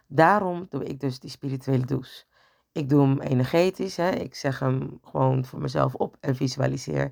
Daarom 0.08 0.66
doe 0.70 0.84
ik 0.84 1.00
dus 1.00 1.20
die 1.20 1.30
spirituele 1.30 1.86
douche. 1.86 2.24
Ik 2.72 2.90
doe 2.90 3.02
hem 3.02 3.20
energetisch. 3.20 3.98
Hè. 3.98 4.10
Ik 4.10 4.36
zeg 4.36 4.60
hem 4.60 5.00
gewoon 5.04 5.46
voor 5.46 5.62
mezelf 5.62 5.96
op 5.96 6.18
en 6.20 6.36
visualiseer 6.36 7.12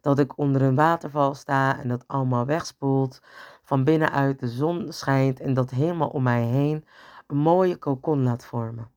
dat 0.00 0.18
ik 0.18 0.38
onder 0.38 0.62
een 0.62 0.74
waterval 0.74 1.34
sta 1.34 1.78
en 1.80 1.88
dat 1.88 2.04
allemaal 2.06 2.46
wegspoelt. 2.46 3.20
Van 3.62 3.84
binnenuit 3.84 4.40
de 4.40 4.48
zon 4.48 4.92
schijnt 4.92 5.40
en 5.40 5.54
dat 5.54 5.70
helemaal 5.70 6.08
om 6.08 6.22
mij 6.22 6.42
heen 6.42 6.84
een 7.28 7.36
mooie 7.36 7.76
kokon 7.76 8.22
laat 8.22 8.44
vormen. 8.44 8.90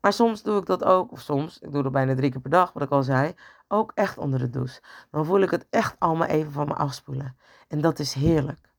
Maar 0.00 0.12
soms 0.12 0.42
doe 0.42 0.58
ik 0.60 0.66
dat 0.66 0.84
ook, 0.84 1.12
of 1.12 1.20
soms, 1.20 1.58
ik 1.58 1.72
doe 1.72 1.82
dat 1.82 1.92
bijna 1.92 2.14
drie 2.14 2.30
keer 2.30 2.40
per 2.40 2.50
dag, 2.50 2.72
wat 2.72 2.82
ik 2.82 2.90
al 2.90 3.02
zei, 3.02 3.34
ook 3.68 3.92
echt 3.94 4.18
onder 4.18 4.38
de 4.38 4.50
douche. 4.50 4.80
Dan 5.10 5.24
voel 5.24 5.40
ik 5.40 5.50
het 5.50 5.66
echt 5.70 5.96
allemaal 5.98 6.28
even 6.28 6.52
van 6.52 6.66
me 6.66 6.74
afspoelen. 6.74 7.36
En 7.68 7.80
dat 7.80 7.98
is 7.98 8.12
heerlijk. 8.12 8.72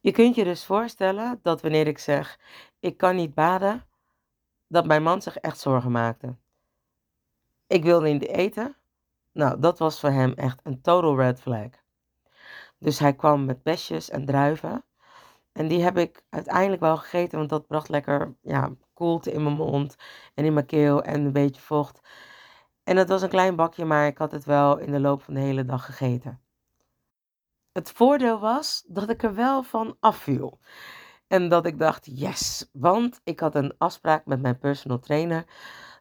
Je 0.00 0.12
kunt 0.12 0.34
je 0.34 0.44
dus 0.44 0.64
voorstellen 0.64 1.40
dat 1.42 1.62
wanneer 1.62 1.86
ik 1.86 1.98
zeg, 1.98 2.38
ik 2.78 2.96
kan 2.96 3.16
niet 3.16 3.34
baden, 3.34 3.86
dat 4.66 4.86
mijn 4.86 5.02
man 5.02 5.22
zich 5.22 5.36
echt 5.36 5.58
zorgen 5.58 5.90
maakte. 5.90 6.36
Ik 7.66 7.84
wilde 7.84 8.08
niet 8.08 8.26
eten. 8.26 8.76
Nou, 9.32 9.60
dat 9.60 9.78
was 9.78 10.00
voor 10.00 10.10
hem 10.10 10.32
echt 10.32 10.60
een 10.62 10.80
total 10.80 11.16
red 11.16 11.40
flag. 11.40 11.68
Dus 12.78 12.98
hij 12.98 13.14
kwam 13.14 13.44
met 13.44 13.62
besjes 13.62 14.10
en 14.10 14.24
druiven. 14.24 14.84
En 15.52 15.68
die 15.68 15.82
heb 15.82 15.98
ik 15.98 16.24
uiteindelijk 16.28 16.80
wel 16.80 16.96
gegeten, 16.96 17.38
want 17.38 17.50
dat 17.50 17.66
bracht 17.66 17.88
lekker 17.88 18.34
ja, 18.40 18.70
koelte 18.92 19.32
in 19.32 19.42
mijn 19.42 19.54
mond 19.54 19.96
en 20.34 20.44
in 20.44 20.52
mijn 20.54 20.66
keel 20.66 21.02
en 21.02 21.24
een 21.24 21.32
beetje 21.32 21.60
vocht. 21.60 22.00
En 22.82 22.96
het 22.96 23.08
was 23.08 23.22
een 23.22 23.28
klein 23.28 23.56
bakje, 23.56 23.84
maar 23.84 24.06
ik 24.06 24.18
had 24.18 24.32
het 24.32 24.44
wel 24.44 24.78
in 24.78 24.92
de 24.92 25.00
loop 25.00 25.22
van 25.22 25.34
de 25.34 25.40
hele 25.40 25.64
dag 25.64 25.84
gegeten. 25.84 26.40
Het 27.72 27.90
voordeel 27.90 28.38
was 28.38 28.84
dat 28.88 29.10
ik 29.10 29.22
er 29.22 29.34
wel 29.34 29.62
van 29.62 29.96
afviel. 30.00 30.60
En 31.26 31.48
dat 31.48 31.66
ik 31.66 31.78
dacht, 31.78 32.06
yes, 32.06 32.68
want 32.72 33.20
ik 33.24 33.40
had 33.40 33.54
een 33.54 33.74
afspraak 33.78 34.26
met 34.26 34.40
mijn 34.40 34.58
personal 34.58 34.98
trainer 34.98 35.44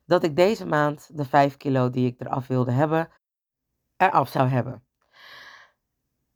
dat 0.05 0.23
ik 0.23 0.35
deze 0.35 0.65
maand 0.65 1.17
de 1.17 1.25
5 1.25 1.57
kilo 1.57 1.89
die 1.89 2.07
ik 2.07 2.19
eraf 2.21 2.47
wilde 2.47 2.71
hebben, 2.71 3.09
eraf 3.97 4.29
zou 4.29 4.47
hebben. 4.47 4.88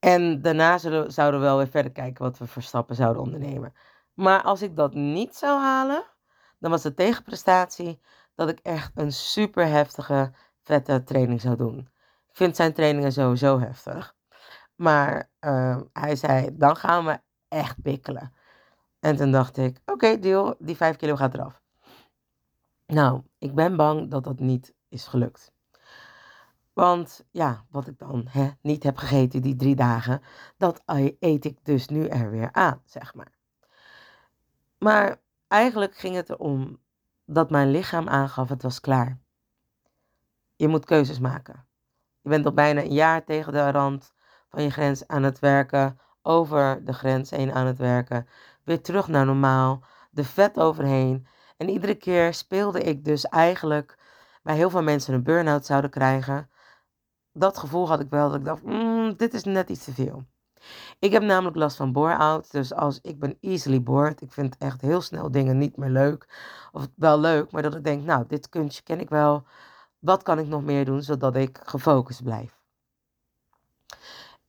En 0.03 0.41
daarna 0.41 0.77
zouden 0.77 1.39
we 1.39 1.45
wel 1.45 1.57
weer 1.57 1.67
verder 1.67 1.91
kijken 1.91 2.23
wat 2.23 2.37
we 2.37 2.47
voor 2.47 2.61
stappen 2.61 2.95
zouden 2.95 3.21
ondernemen. 3.21 3.73
Maar 4.13 4.41
als 4.41 4.61
ik 4.61 4.75
dat 4.75 4.93
niet 4.93 5.35
zou 5.35 5.59
halen, 5.59 6.03
dan 6.59 6.71
was 6.71 6.81
de 6.81 6.93
tegenprestatie 6.93 7.99
dat 8.35 8.49
ik 8.49 8.59
echt 8.59 8.91
een 8.95 9.11
super 9.11 9.67
heftige, 9.67 10.31
vette 10.61 11.03
training 11.03 11.41
zou 11.41 11.55
doen. 11.55 11.77
Ik 12.29 12.35
vind 12.35 12.55
zijn 12.55 12.73
trainingen 12.73 13.11
sowieso 13.11 13.59
heftig. 13.59 14.15
Maar 14.75 15.29
uh, 15.39 15.77
hij 15.93 16.15
zei, 16.15 16.57
dan 16.57 16.75
gaan 16.75 17.05
we 17.05 17.19
echt 17.47 17.81
bikkelen. 17.81 18.33
En 18.99 19.15
toen 19.15 19.31
dacht 19.31 19.57
ik, 19.57 19.79
oké, 19.85 20.19
deal, 20.19 20.55
die 20.59 20.75
5 20.75 20.95
kilo 20.95 21.15
gaat 21.15 21.33
eraf. 21.33 21.61
Nou, 22.85 23.21
ik 23.37 23.55
ben 23.55 23.75
bang 23.75 24.11
dat 24.11 24.23
dat 24.23 24.39
niet 24.39 24.73
is 24.89 25.07
gelukt. 25.07 25.52
Want 26.73 27.25
ja, 27.31 27.65
wat 27.69 27.87
ik 27.87 27.99
dan 27.99 28.25
hè, 28.29 28.49
niet 28.61 28.83
heb 28.83 28.97
gegeten 28.97 29.41
die 29.41 29.55
drie 29.55 29.75
dagen, 29.75 30.21
dat 30.57 30.83
eet 31.19 31.45
ik 31.45 31.57
dus 31.63 31.87
nu 31.87 32.07
er 32.07 32.31
weer 32.31 32.49
aan, 32.51 32.81
zeg 32.85 33.13
maar. 33.13 33.31
Maar 34.77 35.19
eigenlijk 35.47 35.95
ging 35.97 36.15
het 36.15 36.29
erom 36.29 36.79
dat 37.25 37.49
mijn 37.49 37.71
lichaam 37.71 38.07
aangaf, 38.07 38.49
het 38.49 38.61
was 38.61 38.79
klaar. 38.79 39.19
Je 40.55 40.67
moet 40.67 40.85
keuzes 40.85 41.19
maken. 41.19 41.65
Je 42.21 42.29
bent 42.29 42.45
al 42.45 42.53
bijna 42.53 42.81
een 42.81 42.93
jaar 42.93 43.23
tegen 43.23 43.53
de 43.53 43.71
rand 43.71 44.13
van 44.49 44.63
je 44.63 44.69
grens 44.69 45.07
aan 45.07 45.23
het 45.23 45.39
werken, 45.39 45.99
over 46.21 46.85
de 46.85 46.93
grens 46.93 47.29
heen 47.29 47.53
aan 47.53 47.65
het 47.65 47.77
werken, 47.77 48.27
weer 48.63 48.81
terug 48.81 49.07
naar 49.07 49.25
normaal, 49.25 49.83
de 50.11 50.23
vet 50.23 50.59
overheen. 50.59 51.27
En 51.57 51.69
iedere 51.69 51.95
keer 51.95 52.33
speelde 52.33 52.81
ik 52.81 53.05
dus 53.05 53.25
eigenlijk 53.25 53.97
bij 54.43 54.55
heel 54.55 54.69
veel 54.69 54.83
mensen 54.83 55.13
een 55.13 55.23
burn-out 55.23 55.65
zouden 55.65 55.89
krijgen 55.89 56.49
dat 57.33 57.57
gevoel 57.57 57.87
had 57.87 57.99
ik 57.99 58.09
wel 58.09 58.29
dat 58.29 58.39
ik 58.39 58.45
dacht, 58.45 58.63
mm, 58.63 59.15
dit 59.17 59.33
is 59.33 59.43
net 59.43 59.69
iets 59.69 59.83
te 59.83 59.93
veel. 59.93 60.23
Ik 60.99 61.11
heb 61.11 61.23
namelijk 61.23 61.55
last 61.55 61.75
van 61.75 61.91
bore-out, 61.91 62.51
dus 62.51 62.73
als 62.73 62.99
ik 63.01 63.19
ben 63.19 63.37
easily 63.41 63.83
bored, 63.83 64.21
ik 64.21 64.31
vind 64.31 64.57
echt 64.57 64.81
heel 64.81 65.01
snel 65.01 65.31
dingen 65.31 65.57
niet 65.57 65.77
meer 65.77 65.89
leuk, 65.89 66.27
of 66.71 66.87
wel 66.95 67.19
leuk, 67.19 67.51
maar 67.51 67.61
dat 67.61 67.75
ik 67.75 67.83
denk, 67.83 68.03
nou, 68.03 68.25
dit 68.27 68.49
kunstje 68.49 68.83
ken 68.83 68.99
ik 68.99 69.09
wel, 69.09 69.45
wat 69.99 70.23
kan 70.23 70.39
ik 70.39 70.47
nog 70.47 70.63
meer 70.63 70.85
doen 70.85 71.01
zodat 71.01 71.35
ik 71.35 71.59
gefocust 71.63 72.23
blijf? 72.23 72.61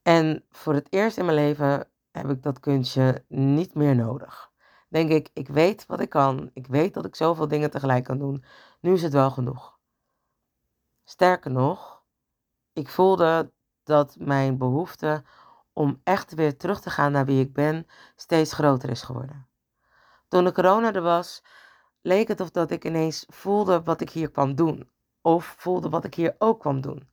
En 0.03 0.44
voor 0.51 0.75
het 0.75 0.87
eerst 0.90 1.16
in 1.16 1.25
mijn 1.25 1.37
leven 1.37 1.88
heb 2.11 2.31
ik 2.31 2.42
dat 2.42 2.61
kunstje 2.61 3.25
niet 3.29 3.75
meer 3.75 3.97
nodig. 3.97 4.53
Denk 4.88 5.11
ik, 5.11 5.31
ik 5.33 5.49
weet 5.49 5.87
wat 5.87 6.01
ik 6.01 6.09
kan, 6.09 6.51
ik 6.53 6.66
weet 6.66 6.94
dat 6.94 7.05
ik 7.05 7.16
zoveel 7.16 7.49
dingen 7.49 7.70
tegelijk 7.70 8.05
kan 8.05 8.18
doen, 8.18 8.44
nu 8.81 8.92
is 8.92 9.03
het 9.03 9.12
wel 9.12 9.31
genoeg. 9.31 9.79
Sterker 11.05 11.51
nog, 11.51 11.93
ik 12.74 12.88
voelde 12.88 13.52
dat 13.82 14.16
mijn 14.18 14.58
behoefte 14.58 15.24
om 15.72 16.00
echt 16.04 16.34
weer 16.34 16.56
terug 16.56 16.80
te 16.80 16.90
gaan 16.90 17.12
naar 17.12 17.24
wie 17.24 17.40
ik 17.40 17.52
ben 17.52 17.87
steeds 18.16 18.52
groter 18.52 18.90
is 18.90 19.02
geworden. 19.02 19.48
Toen 20.28 20.44
de 20.44 20.52
corona 20.52 20.92
er 20.92 21.02
was, 21.02 21.42
leek 22.00 22.28
het 22.28 22.40
of 22.40 22.50
dat 22.50 22.70
ik 22.70 22.84
ineens 22.84 23.24
voelde 23.28 23.82
wat 23.82 24.00
ik 24.00 24.10
hier 24.10 24.30
kwam 24.30 24.54
doen. 24.54 24.90
Of 25.20 25.54
voelde 25.58 25.88
wat 25.88 26.04
ik 26.04 26.14
hier 26.14 26.34
ook 26.38 26.60
kwam 26.60 26.80
doen. 26.80 27.08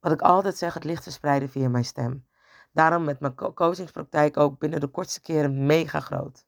Wat 0.00 0.12
ik 0.12 0.20
altijd 0.20 0.56
zeg, 0.56 0.74
het 0.74 0.84
licht 0.84 1.02
verspreiden 1.02 1.48
via 1.48 1.68
mijn 1.68 1.84
stem. 1.84 2.26
Daarom 2.72 3.04
met 3.04 3.20
mijn 3.20 3.34
coachingspraktijk 3.34 4.36
ook 4.36 4.58
binnen 4.58 4.80
de 4.80 4.86
kortste 4.86 5.20
keren 5.20 5.66
mega 5.66 6.00
groot. 6.00 6.46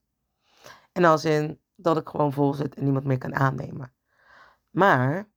En 0.92 1.04
als 1.04 1.24
in 1.24 1.60
dat 1.74 1.96
ik 1.96 2.08
gewoon 2.08 2.32
vol 2.32 2.54
zit 2.54 2.74
en 2.74 2.84
niemand 2.84 3.04
meer 3.04 3.18
kan 3.18 3.34
aannemen. 3.34 3.92
Maar 4.70 5.28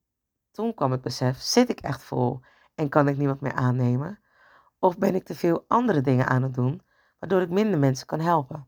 toen 0.51 0.73
kwam 0.73 0.91
het 0.91 1.01
besef, 1.01 1.41
zit 1.41 1.69
ik 1.69 1.79
echt 1.79 2.03
vol 2.03 2.41
en 2.75 2.89
kan 2.89 3.07
ik 3.07 3.17
niemand 3.17 3.41
meer 3.41 3.53
aannemen? 3.53 4.19
Of 4.79 4.97
ben 4.97 5.15
ik 5.15 5.23
te 5.25 5.35
veel 5.35 5.65
andere 5.67 6.01
dingen 6.01 6.27
aan 6.27 6.43
het 6.43 6.53
doen, 6.53 6.81
waardoor 7.19 7.41
ik 7.41 7.49
minder 7.49 7.79
mensen 7.79 8.07
kan 8.07 8.19
helpen? 8.19 8.67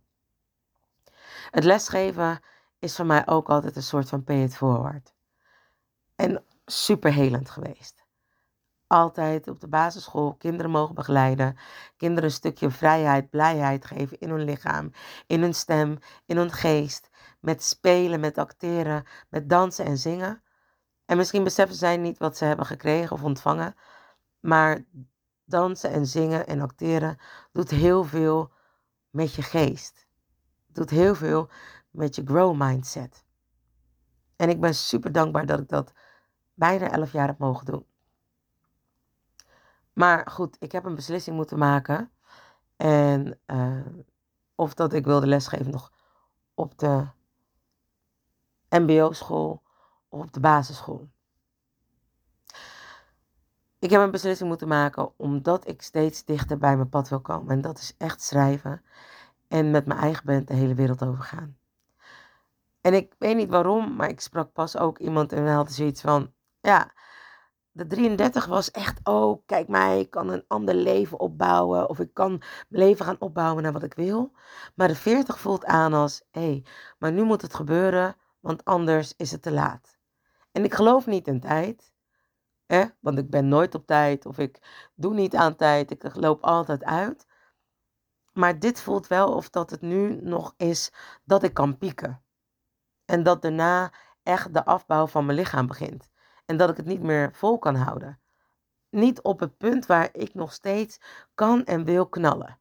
Het 1.51 1.63
lesgeven 1.63 2.39
is 2.79 2.95
voor 2.95 3.05
mij 3.05 3.27
ook 3.27 3.49
altijd 3.49 3.75
een 3.75 3.83
soort 3.83 4.09
van 4.09 4.23
pay 4.23 4.43
it 4.43 4.55
forward. 4.55 5.13
En 6.15 6.43
super 6.65 7.13
helend 7.13 7.49
geweest. 7.49 8.01
altijd 8.87 9.47
op 9.47 9.59
de 9.59 9.67
basisschool 9.67 10.35
kinderen 10.35 10.71
mogen 10.71 10.95
begeleiden. 10.95 11.57
Kinderen 11.97 12.23
een 12.23 12.35
stukje 12.35 12.69
vrijheid, 12.71 13.29
blijheid 13.29 13.85
geven 13.85 14.19
in 14.19 14.29
hun 14.29 14.43
lichaam, 14.43 14.91
in 15.27 15.41
hun 15.41 15.53
stem, 15.53 15.97
in 16.25 16.37
hun 16.37 16.51
geest. 16.51 17.09
Met 17.39 17.63
spelen, 17.63 18.19
met 18.19 18.37
acteren, 18.37 19.03
met 19.29 19.49
dansen 19.49 19.85
en 19.85 19.97
zingen. 19.97 20.43
En 21.05 21.17
misschien 21.17 21.43
beseffen 21.43 21.75
zij 21.75 21.97
niet 21.97 22.17
wat 22.17 22.37
ze 22.37 22.45
hebben 22.45 22.65
gekregen 22.65 23.15
of 23.15 23.23
ontvangen. 23.23 23.75
Maar 24.43 24.85
dansen 25.45 25.91
en 25.91 26.07
zingen 26.07 26.47
en 26.47 26.61
acteren 26.61 27.17
doet 27.51 27.69
heel 27.69 28.03
veel 28.03 28.51
met 29.09 29.33
je 29.33 29.41
geest. 29.41 30.07
Doet 30.67 30.89
heel 30.89 31.15
veel 31.15 31.49
met 31.89 32.15
je 32.15 32.25
grow 32.25 32.55
mindset. 32.61 33.25
En 34.35 34.49
ik 34.49 34.59
ben 34.59 34.75
super 34.75 35.11
dankbaar 35.11 35.45
dat 35.45 35.59
ik 35.59 35.69
dat 35.69 35.93
bijna 36.53 36.91
elf 36.91 37.11
jaar 37.11 37.27
heb 37.27 37.37
mogen 37.37 37.65
doen. 37.65 37.85
Maar 39.93 40.27
goed, 40.29 40.55
ik 40.59 40.71
heb 40.71 40.85
een 40.85 40.95
beslissing 40.95 41.35
moeten 41.35 41.57
maken. 41.57 42.11
En 42.75 43.39
uh, 43.47 43.85
of 44.55 44.73
dat 44.73 44.93
ik 44.93 45.05
wilde 45.05 45.27
lesgeven 45.27 45.71
nog 45.71 45.91
op 46.53 46.77
de 46.77 47.07
MBO-school 48.69 49.63
of 50.07 50.21
op 50.21 50.33
de 50.33 50.39
basisschool. 50.39 51.09
Ik 53.83 53.89
heb 53.89 54.01
een 54.01 54.11
beslissing 54.11 54.49
moeten 54.49 54.67
maken 54.67 55.13
omdat 55.17 55.67
ik 55.67 55.81
steeds 55.81 56.25
dichter 56.25 56.57
bij 56.57 56.75
mijn 56.75 56.89
pad 56.89 57.09
wil 57.09 57.21
komen. 57.21 57.49
En 57.49 57.61
dat 57.61 57.77
is 57.77 57.95
echt 57.97 58.21
schrijven 58.21 58.81
en 59.47 59.71
met 59.71 59.85
mijn 59.85 59.99
eigen 59.99 60.25
band 60.25 60.47
de 60.47 60.53
hele 60.53 60.73
wereld 60.73 61.03
overgaan. 61.03 61.57
En 62.81 62.93
ik 62.93 63.15
weet 63.17 63.35
niet 63.35 63.49
waarom, 63.49 63.95
maar 63.95 64.09
ik 64.09 64.21
sprak 64.21 64.53
pas 64.53 64.77
ook 64.77 64.97
iemand 64.97 65.33
en 65.33 65.47
had 65.47 65.71
zoiets 65.71 66.01
van, 66.01 66.31
ja, 66.61 66.91
de 67.71 67.87
33 67.87 68.45
was 68.45 68.71
echt, 68.71 68.99
oh, 69.03 69.41
kijk 69.45 69.67
mij, 69.67 69.99
ik 69.99 70.09
kan 70.09 70.29
een 70.29 70.45
ander 70.47 70.75
leven 70.75 71.19
opbouwen. 71.19 71.89
Of 71.89 71.99
ik 71.99 72.13
kan 72.13 72.29
mijn 72.29 72.83
leven 72.83 73.05
gaan 73.05 73.19
opbouwen 73.19 73.63
naar 73.63 73.73
wat 73.73 73.83
ik 73.83 73.93
wil. 73.93 74.31
Maar 74.75 74.87
de 74.87 74.95
40 74.95 75.39
voelt 75.39 75.65
aan 75.65 75.93
als, 75.93 76.23
hé, 76.31 76.41
hey, 76.41 76.65
maar 76.99 77.11
nu 77.11 77.23
moet 77.23 77.41
het 77.41 77.53
gebeuren, 77.53 78.15
want 78.39 78.65
anders 78.65 79.13
is 79.17 79.31
het 79.31 79.41
te 79.41 79.51
laat. 79.51 79.97
En 80.51 80.63
ik 80.63 80.73
geloof 80.73 81.05
niet 81.05 81.27
in 81.27 81.39
tijd, 81.39 81.92
want 82.99 83.17
ik 83.17 83.29
ben 83.29 83.47
nooit 83.47 83.75
op 83.75 83.85
tijd. 83.85 84.25
Of 84.25 84.37
ik 84.37 84.59
doe 84.95 85.13
niet 85.13 85.35
aan 85.35 85.55
tijd, 85.55 85.91
ik 85.91 86.15
loop 86.15 86.43
altijd 86.43 86.83
uit. 86.83 87.27
Maar 88.33 88.59
dit 88.59 88.81
voelt 88.81 89.07
wel 89.07 89.33
of 89.33 89.49
dat 89.49 89.69
het 89.69 89.81
nu 89.81 90.21
nog 90.21 90.53
is 90.57 90.91
dat 91.23 91.43
ik 91.43 91.53
kan 91.53 91.77
pieken. 91.77 92.23
En 93.05 93.23
dat 93.23 93.41
daarna 93.41 93.91
echt 94.23 94.53
de 94.53 94.65
afbouw 94.65 95.07
van 95.07 95.25
mijn 95.25 95.37
lichaam 95.37 95.67
begint 95.67 96.09
en 96.45 96.57
dat 96.57 96.69
ik 96.69 96.77
het 96.77 96.85
niet 96.85 97.01
meer 97.01 97.33
vol 97.33 97.59
kan 97.59 97.75
houden. 97.75 98.19
Niet 98.89 99.21
op 99.21 99.39
het 99.39 99.57
punt 99.57 99.85
waar 99.85 100.09
ik 100.11 100.33
nog 100.33 100.53
steeds 100.53 100.99
kan 101.35 101.65
en 101.65 101.83
wil 101.83 102.07
knallen. 102.07 102.59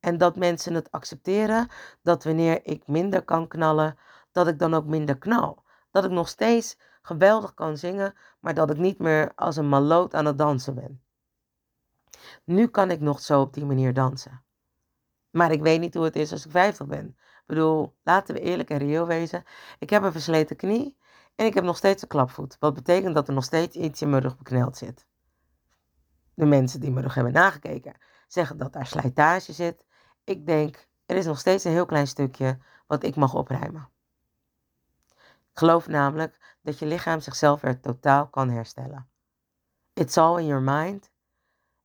En 0.00 0.18
dat 0.18 0.36
mensen 0.36 0.74
het 0.74 0.90
accepteren 0.90 1.68
dat 2.02 2.24
wanneer 2.24 2.60
ik 2.66 2.86
minder 2.86 3.22
kan 3.22 3.48
knallen, 3.48 3.98
dat 4.32 4.46
ik 4.46 4.58
dan 4.58 4.74
ook 4.74 4.84
minder 4.86 5.18
knal. 5.18 5.62
Dat 5.90 6.04
ik 6.04 6.10
nog 6.10 6.28
steeds 6.28 6.76
geweldig 7.06 7.54
kan 7.54 7.76
zingen, 7.76 8.14
maar 8.40 8.54
dat 8.54 8.70
ik 8.70 8.76
niet 8.76 8.98
meer 8.98 9.32
als 9.34 9.56
een 9.56 9.68
maloot 9.68 10.14
aan 10.14 10.24
het 10.24 10.38
dansen 10.38 10.74
ben. 10.74 11.02
Nu 12.44 12.66
kan 12.66 12.90
ik 12.90 13.00
nog 13.00 13.20
zo 13.20 13.40
op 13.40 13.54
die 13.54 13.64
manier 13.64 13.94
dansen. 13.94 14.44
Maar 15.30 15.52
ik 15.52 15.62
weet 15.62 15.80
niet 15.80 15.94
hoe 15.94 16.04
het 16.04 16.16
is 16.16 16.32
als 16.32 16.44
ik 16.44 16.50
50 16.50 16.86
ben. 16.86 17.06
Ik 17.06 17.44
bedoel, 17.46 17.96
laten 18.02 18.34
we 18.34 18.40
eerlijk 18.40 18.70
en 18.70 18.78
reëel 18.78 19.06
wezen. 19.06 19.44
Ik 19.78 19.90
heb 19.90 20.02
een 20.02 20.12
versleten 20.12 20.56
knie 20.56 20.96
en 21.34 21.46
ik 21.46 21.54
heb 21.54 21.64
nog 21.64 21.76
steeds 21.76 22.02
een 22.02 22.08
klapvoet, 22.08 22.56
wat 22.60 22.74
betekent 22.74 23.14
dat 23.14 23.28
er 23.28 23.34
nog 23.34 23.44
steeds 23.44 23.76
iets 23.76 24.02
in 24.02 24.10
mijn 24.10 24.22
rug 24.22 24.36
bekneld 24.36 24.76
zit. 24.76 25.06
De 26.34 26.44
mensen 26.44 26.80
die 26.80 26.90
mijn 26.90 27.04
rug 27.04 27.14
hebben 27.14 27.32
nagekeken 27.32 27.96
zeggen 28.28 28.58
dat 28.58 28.72
daar 28.72 28.86
slijtage 28.86 29.52
zit. 29.52 29.84
Ik 30.24 30.46
denk, 30.46 30.88
er 31.06 31.16
is 31.16 31.26
nog 31.26 31.38
steeds 31.38 31.64
een 31.64 31.72
heel 31.72 31.86
klein 31.86 32.06
stukje 32.06 32.58
wat 32.86 33.02
ik 33.02 33.16
mag 33.16 33.34
opruimen. 33.34 33.88
Ik 35.54 35.60
geloof 35.60 35.86
namelijk 35.86 36.43
dat 36.64 36.78
je 36.78 36.86
lichaam 36.86 37.20
zichzelf 37.20 37.60
weer 37.60 37.80
totaal 37.80 38.26
kan 38.26 38.50
herstellen. 38.50 39.08
It's 39.92 40.16
all 40.16 40.38
in 40.38 40.46
your 40.46 40.62
mind. 40.62 41.10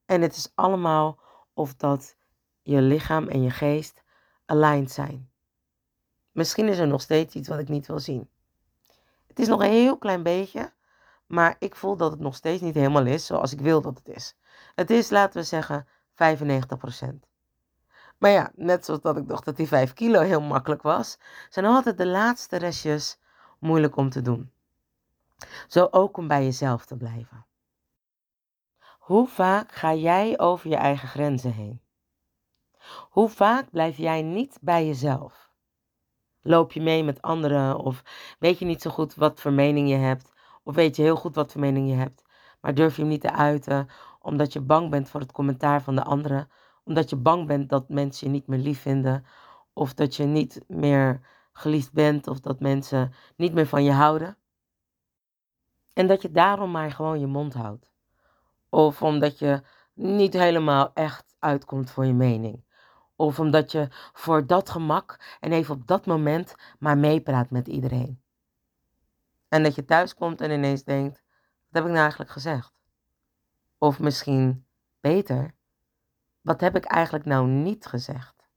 En 0.06 0.22
het 0.22 0.36
is 0.36 0.52
allemaal 0.56 1.20
of 1.54 1.76
dat 1.76 2.16
je 2.62 2.82
lichaam 2.82 3.28
en 3.28 3.42
je 3.42 3.50
geest 3.50 4.04
aligned 4.46 4.92
zijn. 4.92 5.30
Misschien 6.32 6.68
is 6.68 6.78
er 6.78 6.88
nog 6.88 7.02
steeds 7.02 7.36
iets 7.36 7.48
wat 7.48 7.60
ik 7.60 7.70
niet 7.70 7.88
wil 7.88 8.00
zien. 8.00 8.30
Het 9.28 9.40
is 9.40 9.48
nog 9.48 9.62
een 9.62 9.70
heel 9.70 9.98
klein 9.98 10.24
beetje, 10.24 10.74
maar 11.26 11.56
ik 11.60 11.76
voel 11.76 11.96
dat 11.96 12.12
het 12.12 12.20
nog 12.20 12.36
steeds 12.36 12.62
niet 12.62 12.76
helemaal 12.76 13.06
is 13.06 13.26
zoals 13.26 13.54
ik 13.54 13.62
wil 13.62 13.82
dat 13.82 13.98
het 13.98 14.16
is. 14.16 14.36
Het 14.76 14.90
is, 14.90 15.10
laten 15.10 15.40
we 15.40 15.46
zeggen, 15.46 15.88
95%. 15.88 17.30
Maar 18.18 18.32
ja, 18.32 18.52
net 18.56 18.86
zoals 18.86 19.02
dat 19.02 19.18
ik 19.18 19.28
dacht 19.28 19.46
dat 19.46 19.56
die 19.56 19.68
5 19.68 19.94
kilo 19.94 20.22
heel 20.22 20.42
makkelijk 20.42 20.82
was, 20.82 21.18
zijn 21.50 21.66
altijd 21.66 21.98
de 21.98 22.08
laatste 22.08 22.58
restjes 22.58 23.20
moeilijk 23.60 23.96
om 23.96 24.10
te 24.10 24.22
doen. 24.22 24.52
Zo 25.68 25.88
ook 25.92 26.18
om 26.18 26.28
bij 26.28 26.44
jezelf 26.44 26.86
te 26.86 26.98
blijven. 26.98 27.46
Hoe 29.00 29.28
vaak 29.28 29.72
ga 29.72 29.94
jij 29.94 30.40
over 30.40 30.70
je 30.70 30.76
eigen 30.76 31.08
grenzen 31.08 31.54
heen? 31.54 31.82
Hoe 33.10 33.30
vaak 33.30 33.70
blijf 33.72 33.98
jij 33.98 34.22
niet 34.22 34.58
bij 34.62 34.86
jezelf? 34.86 35.50
Loop 36.42 36.72
je 36.72 36.82
mee 36.82 37.04
met 37.04 37.22
anderen 37.22 37.78
of 37.78 38.04
weet 38.40 38.60
je 38.60 38.66
niet 38.66 38.82
zo 38.82 38.90
goed 38.90 39.16
wat 39.16 39.42
voor 39.42 39.54
mening 39.54 39.90
je 39.90 39.96
hebt? 39.96 40.32
Of 40.64 40.76
weet 40.76 40.96
je 40.96 41.02
heel 41.02 41.16
goed 41.16 41.36
wat 41.36 41.52
voor 41.52 41.62
mening 41.62 41.90
je 41.90 41.96
hebt, 41.96 42.24
maar 42.62 42.74
durf 42.74 42.96
je 42.96 43.02
hem 43.02 43.12
niet 43.12 43.22
te 43.22 43.32
uiten 43.32 43.88
omdat 44.22 44.54
je 44.54 44.62
bang 44.62 44.90
bent 44.90 45.10
voor 45.10 45.20
het 45.20 45.32
commentaar 45.32 45.82
van 45.82 45.96
de 45.96 46.04
anderen? 46.04 46.50
Omdat 46.84 47.10
je 47.10 47.16
bang 47.16 47.48
bent 47.48 47.70
dat 47.70 47.90
mensen 47.90 48.28
je 48.28 48.34
niet 48.34 48.48
meer 48.48 48.60
lief 48.60 48.82
vinden 48.82 49.26
of 49.74 49.94
dat 49.94 50.16
je 50.16 50.24
niet 50.24 50.62
meer 50.68 51.22
geliefd 51.54 51.94
bent 51.94 52.28
of 52.28 52.40
dat 52.40 52.60
mensen 52.60 53.14
niet 53.36 53.54
meer 53.54 53.68
van 53.68 53.84
je 53.84 53.92
houden? 53.92 54.38
En 55.94 56.08
dat 56.08 56.22
je 56.22 56.32
daarom 56.32 56.72
maar 56.72 56.92
gewoon 56.92 57.20
je 57.20 57.28
mond 57.28 57.54
houdt. 57.54 57.92
Of 58.70 59.02
omdat 59.02 59.40
je 59.40 59.62
niet 59.94 60.34
helemaal 60.34 60.92
echt 60.94 61.36
uitkomt 61.40 61.92
voor 61.92 62.06
je 62.06 62.14
mening. 62.14 62.64
Of 63.16 63.40
omdat 63.40 63.72
je 63.72 63.88
voor 64.14 64.48
dat 64.48 64.70
gemak 64.70 65.38
en 65.40 65.52
even 65.52 65.76
op 65.76 65.88
dat 65.88 66.06
moment 66.06 66.56
maar 66.80 66.98
meepraat 66.98 67.50
met 67.50 67.68
iedereen. 67.68 68.22
En 69.48 69.64
dat 69.64 69.76
je 69.76 69.86
thuis 69.86 70.14
komt 70.14 70.42
en 70.42 70.52
ineens 70.52 70.84
denkt: 70.84 71.24
wat 71.70 71.82
heb 71.82 71.84
ik 71.84 71.90
nou 71.90 72.02
eigenlijk 72.02 72.32
gezegd? 72.32 72.74
Of 73.78 74.00
misschien 74.00 74.66
beter, 75.00 75.56
wat 76.42 76.62
heb 76.62 76.76
ik 76.76 76.86
eigenlijk 76.86 77.26
nou 77.26 77.48
niet 77.48 77.86
gezegd? 77.86 78.48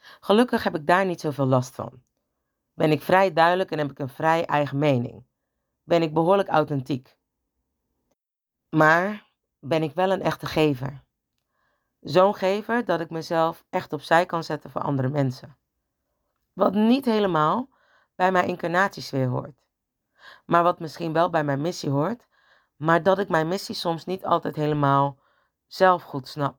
Gelukkig 0.00 0.62
heb 0.64 0.74
ik 0.74 0.86
daar 0.86 1.06
niet 1.06 1.20
zoveel 1.20 1.46
last 1.46 1.74
van. 1.74 2.02
Ben 2.74 2.90
ik 2.90 3.02
vrij 3.02 3.32
duidelijk 3.32 3.70
en 3.70 3.78
heb 3.78 3.90
ik 3.90 3.98
een 3.98 4.08
vrij 4.08 4.46
eigen 4.46 4.78
mening. 4.78 5.24
Ben 5.90 6.02
ik 6.02 6.14
behoorlijk 6.14 6.48
authentiek. 6.48 7.16
Maar 8.68 9.26
ben 9.58 9.82
ik 9.82 9.94
wel 9.94 10.10
een 10.10 10.22
echte 10.22 10.46
gever. 10.46 11.04
Zo'n 12.00 12.34
gever 12.34 12.84
dat 12.84 13.00
ik 13.00 13.10
mezelf 13.10 13.64
echt 13.70 13.92
opzij 13.92 14.26
kan 14.26 14.44
zetten 14.44 14.70
voor 14.70 14.80
andere 14.80 15.08
mensen. 15.08 15.56
Wat 16.52 16.74
niet 16.74 17.04
helemaal 17.04 17.68
bij 18.14 18.32
mijn 18.32 18.46
incarnatiesfeer 18.46 19.26
hoort. 19.26 19.62
Maar 20.46 20.62
wat 20.62 20.80
misschien 20.80 21.12
wel 21.12 21.30
bij 21.30 21.44
mijn 21.44 21.60
missie 21.60 21.90
hoort, 21.90 22.26
maar 22.76 23.02
dat 23.02 23.18
ik 23.18 23.28
mijn 23.28 23.48
missie 23.48 23.74
soms 23.74 24.04
niet 24.04 24.24
altijd 24.24 24.56
helemaal 24.56 25.18
zelf 25.66 26.02
goed 26.02 26.28
snap. 26.28 26.58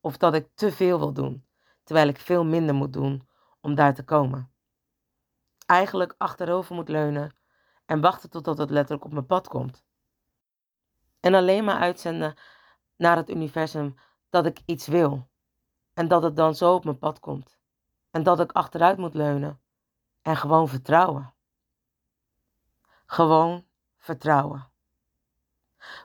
Of 0.00 0.16
dat 0.16 0.34
ik 0.34 0.48
te 0.54 0.72
veel 0.72 0.98
wil 0.98 1.12
doen, 1.12 1.46
terwijl 1.84 2.08
ik 2.08 2.18
veel 2.18 2.44
minder 2.44 2.74
moet 2.74 2.92
doen 2.92 3.28
om 3.60 3.74
daar 3.74 3.94
te 3.94 4.04
komen. 4.04 4.52
Eigenlijk 5.66 6.14
achterover 6.18 6.74
moet 6.74 6.88
leunen 6.88 7.38
en 7.90 8.00
wachten 8.00 8.30
totdat 8.30 8.58
het 8.58 8.70
letterlijk 8.70 9.04
op 9.04 9.12
mijn 9.12 9.26
pad 9.26 9.48
komt. 9.48 9.84
En 11.20 11.34
alleen 11.34 11.64
maar 11.64 11.78
uitzenden 11.78 12.34
naar 12.96 13.16
het 13.16 13.30
universum 13.30 13.98
dat 14.28 14.46
ik 14.46 14.62
iets 14.64 14.86
wil. 14.86 15.28
En 15.94 16.08
dat 16.08 16.22
het 16.22 16.36
dan 16.36 16.54
zo 16.54 16.74
op 16.74 16.84
mijn 16.84 16.98
pad 16.98 17.20
komt. 17.20 17.58
En 18.10 18.22
dat 18.22 18.40
ik 18.40 18.52
achteruit 18.52 18.98
moet 18.98 19.14
leunen. 19.14 19.60
En 20.22 20.36
gewoon 20.36 20.68
vertrouwen. 20.68 21.34
Gewoon 23.06 23.66
vertrouwen. 23.98 24.70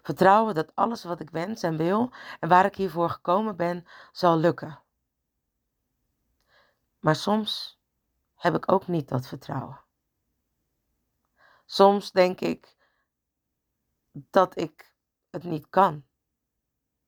Vertrouwen 0.01 0.55
dat 0.55 0.75
alles 0.75 1.03
wat 1.03 1.19
ik 1.19 1.29
wens 1.29 1.63
en 1.63 1.77
wil 1.77 2.11
en 2.39 2.49
waar 2.49 2.65
ik 2.65 2.75
hiervoor 2.75 3.09
gekomen 3.09 3.55
ben, 3.55 3.85
zal 4.11 4.37
lukken. 4.37 4.79
Maar 6.99 7.15
soms 7.15 7.79
heb 8.35 8.55
ik 8.55 8.71
ook 8.71 8.87
niet 8.87 9.09
dat 9.09 9.27
vertrouwen. 9.27 9.84
Soms 11.65 12.11
denk 12.11 12.39
ik 12.39 12.75
dat 14.11 14.57
ik 14.59 14.95
het 15.29 15.43
niet 15.43 15.69
kan. 15.69 16.05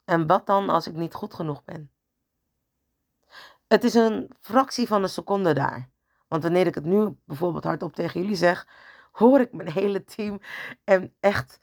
En 0.03 0.27
wat 0.27 0.45
dan 0.45 0.69
als 0.69 0.87
ik 0.87 0.93
niet 0.93 1.13
goed 1.13 1.33
genoeg 1.33 1.63
ben? 1.63 1.91
Het 3.67 3.83
is 3.83 3.93
een 3.93 4.31
fractie 4.39 4.87
van 4.87 5.03
een 5.03 5.09
seconde 5.09 5.53
daar. 5.53 5.89
Want 6.27 6.43
wanneer 6.43 6.67
ik 6.67 6.75
het 6.75 6.85
nu 6.85 7.19
bijvoorbeeld 7.25 7.63
hardop 7.63 7.93
tegen 7.93 8.21
jullie 8.21 8.35
zeg, 8.35 8.67
hoor 9.11 9.39
ik 9.39 9.53
mijn 9.53 9.71
hele 9.71 10.03
team 10.03 10.39
en 10.83 11.15
echt 11.19 11.59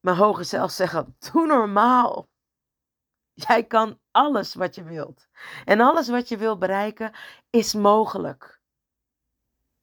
mijn 0.00 0.16
hoger 0.16 0.44
zelf 0.44 0.70
zeggen: 0.70 1.16
Doe 1.18 1.46
normaal. 1.46 2.28
Jij 3.32 3.66
kan 3.66 3.98
alles 4.10 4.54
wat 4.54 4.74
je 4.74 4.82
wilt. 4.82 5.28
En 5.64 5.80
alles 5.80 6.08
wat 6.08 6.28
je 6.28 6.36
wilt 6.36 6.58
bereiken 6.58 7.12
is 7.50 7.74
mogelijk. 7.74 8.60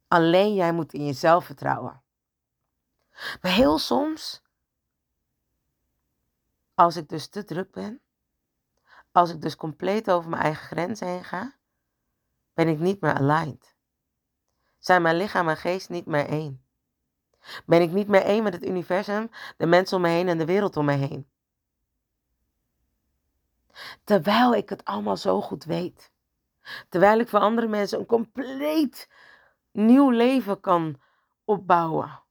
Alleen 0.08 0.54
jij 0.54 0.74
moet 0.74 0.94
in 0.94 1.06
jezelf 1.06 1.46
vertrouwen. 1.46 2.04
Maar 3.42 3.52
heel 3.52 3.78
soms, 3.78 4.42
als 6.74 6.96
ik 6.96 7.10
dus 7.10 7.28
te 7.28 7.44
druk 7.44 7.72
ben, 7.72 8.02
als 9.12 9.30
ik 9.30 9.42
dus 9.42 9.56
compleet 9.56 10.12
over 10.12 10.30
mijn 10.30 10.42
eigen 10.42 10.66
grens 10.66 11.00
heen 11.00 11.24
ga, 11.24 11.56
ben 12.54 12.68
ik 12.68 12.80
niet 12.80 13.02
meer 13.02 13.14
aligned. 13.14 13.76
Zijn 14.78 15.02
mijn 15.02 15.18
lichaam 15.18 15.50
en 15.50 15.58
geest 15.58 15.90
niet 15.90 16.06
meer 16.06 16.28
één? 16.28 16.66
Ben 17.66 17.82
ik 17.82 17.92
niet 17.92 18.08
meer 18.08 18.22
één 18.22 18.44
met 18.44 18.54
het 18.54 18.66
universum, 18.66 19.30
de 19.58 19.66
mensen 19.66 19.98
om 19.98 20.04
me 20.04 20.10
heen 20.10 20.28
en 20.28 20.38
de 20.38 20.46
wereld 20.46 20.78
om 20.78 20.86
me 20.86 20.94
heen? 20.94 21.30
Terwijl 24.04 24.54
ik 24.56 24.70
het 24.70 24.86
allemaal 24.86 25.18
zo 25.18 25.42
goed 25.42 25.64
weet. 25.64 26.12
Terwijl 26.90 27.20
ik 27.20 27.28
voor 27.28 27.40
andere 27.40 27.68
mensen 27.68 28.00
een 28.00 28.06
compleet 28.06 29.10
nieuw 29.72 30.10
leven 30.10 30.60
kan 30.60 31.02
opbouwen. 31.46 32.22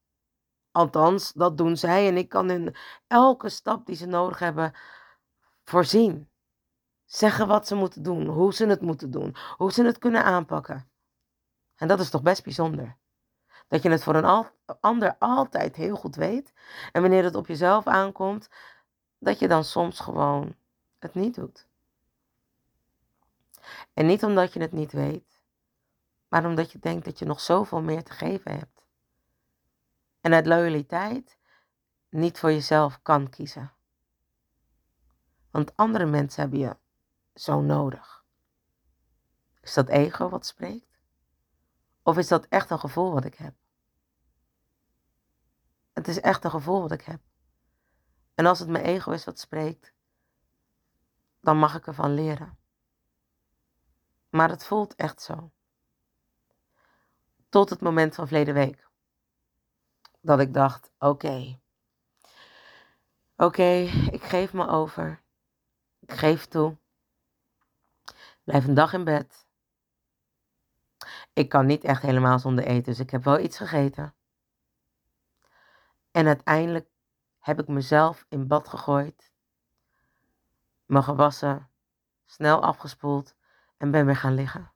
Althans, 0.77 1.33
dat 1.33 1.57
doen 1.57 1.77
zij 1.77 2.09
en 2.09 2.17
ik 2.17 2.29
kan 2.29 2.51
in 2.51 2.77
elke 3.07 3.49
stap 3.49 3.87
die 3.87 3.97
ze 3.97 4.07
nodig 4.07 4.39
hebben 4.39 4.73
voorzien. 5.65 6.29
Zeggen 7.05 7.47
wat 7.47 7.67
ze 7.67 7.75
moeten 7.75 8.03
doen, 8.03 8.27
hoe 8.27 8.55
ze 8.55 8.67
het 8.67 8.81
moeten 8.81 9.11
doen, 9.11 9.37
hoe 9.57 9.73
ze 9.73 9.85
het 9.85 9.99
kunnen 9.99 10.25
aanpakken. 10.25 10.89
En 11.77 11.89
dat 11.89 12.01
is 12.01 12.11
toch 12.11 12.23
best 12.23 12.45
bijzonder. 12.45 12.97
Dat 13.69 13.83
je 13.83 13.91
het 13.91 14.03
voor 14.03 14.15
een 14.15 14.47
ander 14.81 15.17
altijd 15.19 15.77
heel 15.77 15.97
goed 15.97 16.17
weet. 16.17 16.53
En 16.93 17.01
wanneer 17.01 17.25
het 17.25 17.35
op 17.35 17.47
jezelf 17.47 17.87
aankomt, 17.87 18.49
dat 19.19 19.39
je 19.39 19.49
dan 19.49 19.65
soms 19.65 20.01
gewoon 20.01 20.55
het 20.99 21.15
niet 21.15 21.35
doet. 21.35 21.67
En 23.95 24.07
niet 24.07 24.25
omdat 24.25 24.53
je 24.53 24.61
het 24.61 24.73
niet 24.73 24.93
weet, 24.93 25.41
maar 26.29 26.45
omdat 26.45 26.73
je 26.73 26.79
denkt 26.79 27.05
dat 27.05 27.19
je 27.19 27.25
nog 27.25 27.41
zoveel 27.41 27.81
meer 27.81 28.05
te 28.05 28.12
geven 28.12 28.53
hebt. 28.59 28.76
En 30.27 30.35
uit 30.35 30.47
loyaliteit 30.47 31.39
niet 32.09 32.39
voor 32.39 32.53
jezelf 32.53 33.03
kan 33.03 33.31
kiezen. 33.31 33.73
Want 35.51 35.77
andere 35.77 36.07
mensen 36.07 36.41
hebben 36.41 36.59
je 36.59 36.77
zo 37.35 37.61
nodig. 37.61 38.25
Is 39.61 39.75
dat 39.75 39.89
ego 39.89 40.29
wat 40.29 40.47
spreekt? 40.47 40.99
Of 42.03 42.19
is 42.19 42.29
dat 42.29 42.47
echt 42.47 42.71
een 42.71 42.79
gevoel 42.79 43.12
wat 43.12 43.25
ik 43.25 43.35
heb? 43.35 43.55
Het 45.93 46.09
is 46.09 46.21
echt 46.21 46.45
een 46.45 46.51
gevoel 46.51 46.81
wat 46.81 46.93
ik 46.93 47.03
heb. 47.03 47.21
En 48.35 48.47
als 48.47 48.59
het 48.59 48.69
mijn 48.69 48.85
ego 48.85 49.11
is 49.11 49.25
wat 49.25 49.39
spreekt, 49.39 49.93
dan 51.41 51.59
mag 51.59 51.75
ik 51.75 51.87
ervan 51.87 52.15
leren. 52.15 52.59
Maar 54.31 54.49
het 54.49 54.65
voelt 54.65 54.95
echt 54.95 55.23
zo. 55.23 55.51
Tot 57.49 57.71
het 57.71 57.81
moment 57.81 58.15
van 58.15 58.27
verleden 58.27 58.55
week. 58.55 58.86
Dat 60.27 60.41
ik 60.41 60.55
dacht, 60.55 60.91
oké. 60.99 61.59
Oké, 63.37 63.73
ik 64.11 64.23
geef 64.23 64.53
me 64.53 64.69
over. 64.69 65.23
Ik 66.01 66.12
geef 66.12 66.47
toe. 66.47 66.77
Blijf 68.45 68.67
een 68.67 68.75
dag 68.75 68.93
in 68.93 69.05
bed. 69.05 69.47
Ik 71.33 71.49
kan 71.49 71.67
niet 71.67 71.85
echt 71.85 72.03
helemaal 72.03 72.39
zonder 72.39 72.65
eten, 72.65 72.85
dus 72.85 72.99
ik 72.99 73.11
heb 73.11 73.25
wel 73.25 73.39
iets 73.39 73.57
gegeten. 73.57 74.15
En 76.11 76.27
uiteindelijk 76.27 76.89
heb 77.39 77.61
ik 77.61 77.69
mezelf 77.69 78.27
in 78.29 78.47
bad 78.47 78.69
gegooid 78.69 79.33
me 80.87 81.03
gewassen, 81.03 81.71
snel 82.25 82.62
afgespoeld 82.62 83.35
en 83.77 83.91
ben 83.91 84.07
weer 84.07 84.17
gaan 84.17 84.35
liggen. 84.35 84.73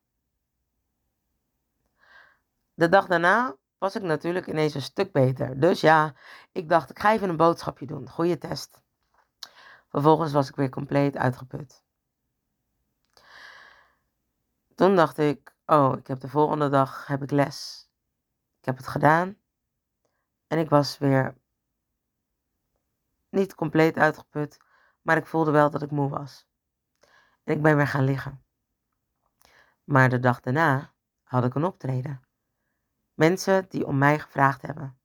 De 2.75 2.89
dag 2.89 3.07
daarna 3.07 3.57
was 3.81 3.97
ik 3.97 4.03
natuurlijk 4.03 4.47
ineens 4.47 4.75
een 4.75 4.83
stuk 4.83 5.13
beter. 5.13 5.61
Dus 5.61 5.81
ja, 5.81 6.15
ik 6.53 6.69
dacht, 6.69 6.91
ik 6.91 6.99
ga 6.99 7.13
even 7.13 7.29
een 7.29 7.37
boodschapje 7.37 7.87
doen. 7.87 8.09
Goeie 8.09 8.39
test. 8.39 8.81
Vervolgens 9.89 10.33
was 10.33 10.49
ik 10.49 10.57
weer 10.57 10.69
compleet 10.69 11.17
uitgeput. 11.17 11.85
Toen 14.75 14.97
dacht 14.97 15.19
ik, 15.19 15.55
oh, 15.67 15.99
ik 15.99 16.07
heb 16.07 16.21
de 16.21 16.29
volgende 16.29 16.69
dag 16.69 17.07
heb 17.07 17.23
ik 17.23 17.31
les. 17.31 17.89
Ik 18.59 18.65
heb 18.65 18.77
het 18.77 18.87
gedaan. 18.87 19.37
En 20.47 20.59
ik 20.59 20.69
was 20.69 20.99
weer 20.99 21.35
niet 23.29 23.55
compleet 23.55 23.97
uitgeput, 23.97 24.59
maar 25.03 25.17
ik 25.17 25.27
voelde 25.27 25.51
wel 25.51 25.71
dat 25.71 25.83
ik 25.83 25.91
moe 25.91 26.09
was. 26.09 26.47
En 27.45 27.55
ik 27.55 27.63
ben 27.63 27.77
weer 27.77 27.87
gaan 27.87 28.05
liggen. 28.05 28.45
Maar 29.85 30.09
de 30.09 30.19
dag 30.19 30.41
daarna 30.41 30.93
had 31.23 31.45
ik 31.45 31.55
een 31.55 31.65
optreden. 31.65 32.30
Mensen 33.21 33.67
die 33.69 33.87
om 33.87 33.99
mij 33.99 34.19
gevraagd 34.19 34.63
hebben. 34.63 34.99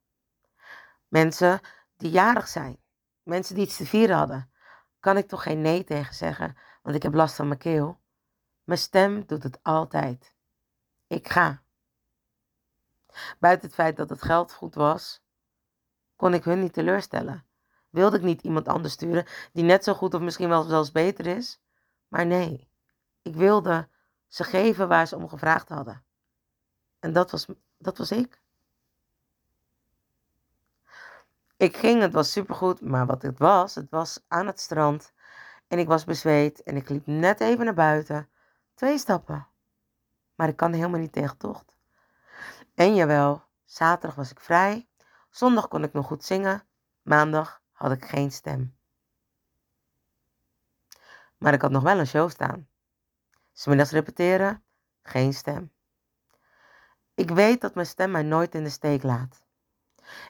Mensen 1.07 1.59
die 1.97 2.11
jarig 2.11 2.47
zijn. 2.47 2.77
Mensen 3.23 3.55
die 3.55 3.65
iets 3.65 3.77
te 3.77 3.85
vieren 3.85 4.17
hadden. 4.17 4.51
Kan 4.99 5.17
ik 5.17 5.27
toch 5.27 5.43
geen 5.43 5.61
nee 5.61 5.83
tegen 5.83 6.15
zeggen, 6.15 6.57
want 6.81 6.95
ik 6.95 7.03
heb 7.03 7.13
last 7.13 7.35
van 7.35 7.47
mijn 7.47 7.59
keel. 7.59 7.99
Mijn 8.63 8.79
stem 8.79 9.25
doet 9.25 9.43
het 9.43 9.59
altijd. 9.63 10.35
Ik 11.07 11.29
ga. 11.29 11.61
Buiten 13.39 13.65
het 13.65 13.75
feit 13.75 13.97
dat 13.97 14.09
het 14.09 14.21
geld 14.21 14.53
goed 14.53 14.75
was, 14.75 15.23
kon 16.15 16.33
ik 16.33 16.43
hun 16.43 16.59
niet 16.59 16.73
teleurstellen. 16.73 17.45
Wilde 17.89 18.17
ik 18.17 18.23
niet 18.23 18.41
iemand 18.41 18.67
anders 18.67 18.93
sturen 18.93 19.25
die 19.53 19.63
net 19.63 19.83
zo 19.83 19.93
goed 19.93 20.13
of 20.13 20.21
misschien 20.21 20.49
wel 20.49 20.63
zelfs 20.63 20.91
beter 20.91 21.27
is. 21.27 21.61
Maar 22.07 22.25
nee, 22.25 22.69
ik 23.21 23.35
wilde 23.35 23.89
ze 24.27 24.43
geven 24.43 24.87
waar 24.87 25.07
ze 25.07 25.15
om 25.15 25.29
gevraagd 25.29 25.69
hadden. 25.69 26.05
En 26.99 27.13
dat 27.13 27.31
was, 27.31 27.47
dat 27.85 27.97
was 27.97 28.11
ik. 28.11 28.41
Ik 31.57 31.77
ging, 31.77 32.01
het 32.01 32.13
was 32.13 32.31
supergoed, 32.31 32.81
maar 32.81 33.05
wat 33.05 33.21
het 33.21 33.39
was, 33.39 33.75
het 33.75 33.89
was 33.89 34.23
aan 34.27 34.47
het 34.47 34.59
strand. 34.59 35.13
En 35.67 35.79
ik 35.79 35.87
was 35.87 36.03
bezweet 36.03 36.63
en 36.63 36.75
ik 36.75 36.89
liep 36.89 37.05
net 37.05 37.39
even 37.39 37.65
naar 37.65 37.73
buiten. 37.73 38.29
Twee 38.73 38.97
stappen. 38.97 39.47
Maar 40.35 40.47
ik 40.47 40.55
kan 40.55 40.73
helemaal 40.73 40.99
niet 40.99 41.11
tegen 41.11 41.37
tocht. 41.37 41.75
En 42.73 42.95
jawel, 42.95 43.43
zaterdag 43.65 44.15
was 44.15 44.31
ik 44.31 44.39
vrij. 44.39 44.87
Zondag 45.29 45.67
kon 45.67 45.83
ik 45.83 45.93
nog 45.93 46.05
goed 46.05 46.23
zingen. 46.23 46.63
Maandag 47.01 47.61
had 47.71 47.91
ik 47.91 48.05
geen 48.05 48.31
stem. 48.31 48.75
Maar 51.37 51.53
ik 51.53 51.61
had 51.61 51.71
nog 51.71 51.83
wel 51.83 51.99
een 51.99 52.07
show 52.07 52.29
staan. 52.29 52.67
Smiddags 53.53 53.91
repeteren, 53.91 54.63
geen 55.01 55.33
stem. 55.33 55.74
Ik 57.15 57.29
weet 57.29 57.61
dat 57.61 57.75
mijn 57.75 57.87
stem 57.87 58.11
mij 58.11 58.23
nooit 58.23 58.55
in 58.55 58.63
de 58.63 58.69
steek 58.69 59.03
laat. 59.03 59.43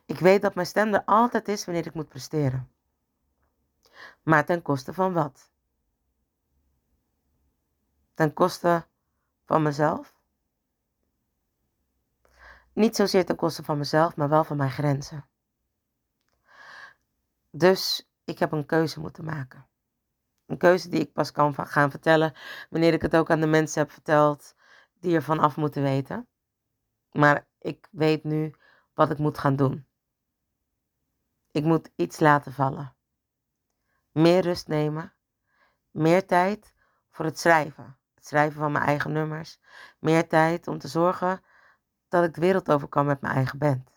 Ik 0.06 0.19
weet 0.19 0.41
dat 0.41 0.56
mijn 0.56 0.67
stem 0.67 0.93
er 0.93 1.04
altijd 1.06 1.48
is 1.48 1.65
wanneer 1.65 1.86
ik 1.86 1.93
moet 1.93 2.10
presteren. 2.10 2.69
Maar 4.24 4.45
ten 4.45 4.62
koste 4.62 4.93
van 4.93 5.13
wat? 5.13 5.50
Ten 8.13 8.34
koste 8.34 8.86
van 9.45 9.62
mezelf? 9.62 10.13
Niet 12.74 12.95
zozeer 12.95 13.26
ten 13.26 13.36
koste 13.36 13.63
van 13.63 13.78
mezelf, 13.78 14.15
maar 14.15 14.30
wel 14.30 14.43
van 14.43 14.58
mijn 14.58 14.71
grenzen. 14.71 15.26
Dus 17.50 18.10
ik 18.24 18.39
heb 18.39 18.52
een 18.52 18.65
keuze 18.65 19.00
moeten 19.00 19.26
maken. 19.26 19.67
Een 20.45 20.58
keuze 20.58 20.89
die 20.89 21.00
ik 21.00 21.13
pas 21.13 21.32
kan 21.32 21.56
gaan 21.56 21.91
vertellen 21.91 22.34
wanneer 22.69 22.93
ik 22.93 23.02
het 23.02 23.15
ook 23.15 23.30
aan 23.30 23.39
de 23.39 23.48
mensen 23.48 23.82
heb 23.82 23.91
verteld 23.91 24.56
die 25.00 25.15
ervan 25.15 25.39
af 25.39 25.56
moeten 25.56 25.84
weten. 25.84 26.28
Maar 27.15 27.47
ik 27.60 27.88
weet 27.91 28.23
nu 28.23 28.56
wat 28.93 29.12
ik 29.12 29.17
moet 29.17 29.38
gaan 29.38 29.56
doen. 29.56 29.88
Ik 31.51 31.63
moet 31.63 31.89
iets 31.95 32.19
laten 32.19 32.54
vallen. 32.54 32.95
Meer 34.12 34.41
rust 34.41 34.67
nemen. 34.67 35.13
Meer 35.91 36.25
tijd 36.25 36.73
voor 37.10 37.25
het 37.25 37.39
schrijven. 37.39 37.97
Het 38.13 38.28
schrijven 38.28 38.60
van 38.60 38.71
mijn 38.71 38.86
eigen 38.86 39.12
nummers. 39.12 39.60
Meer 39.99 40.28
tijd 40.28 40.67
om 40.67 40.78
te 40.78 40.88
zorgen 40.88 41.43
dat 42.08 42.23
ik 42.23 42.34
de 42.34 42.41
wereld 42.41 42.71
over 42.71 42.88
kan 42.88 43.06
met 43.06 43.21
mijn 43.21 43.36
eigen 43.36 43.58
band. 43.58 43.91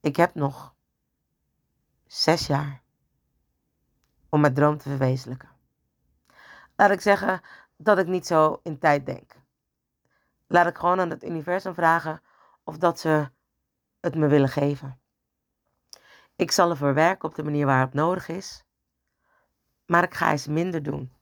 Ik 0.00 0.16
heb 0.16 0.34
nog 0.34 0.74
zes 2.06 2.46
jaar 2.46 2.82
om 4.28 4.40
mijn 4.40 4.54
droom 4.54 4.78
te 4.78 4.88
verwezenlijken. 4.88 5.50
Laat 6.76 6.90
ik 6.90 7.00
zeggen 7.00 7.40
dat 7.76 7.98
ik 7.98 8.06
niet 8.06 8.26
zo 8.26 8.60
in 8.62 8.78
tijd 8.78 9.06
denk. 9.06 9.39
Laat 10.52 10.66
ik 10.66 10.78
gewoon 10.78 11.00
aan 11.00 11.10
het 11.10 11.24
universum 11.24 11.74
vragen 11.74 12.22
of 12.64 12.78
dat 12.78 13.00
ze 13.00 13.30
het 14.00 14.14
me 14.14 14.26
willen 14.26 14.48
geven. 14.48 15.00
Ik 16.36 16.50
zal 16.50 16.70
ervoor 16.70 16.94
werken 16.94 17.28
op 17.28 17.34
de 17.34 17.42
manier 17.42 17.66
waarop 17.66 17.94
nodig 17.94 18.28
is, 18.28 18.64
maar 19.86 20.02
ik 20.02 20.14
ga 20.14 20.30
eens 20.30 20.46
minder 20.46 20.82
doen. 20.82 21.12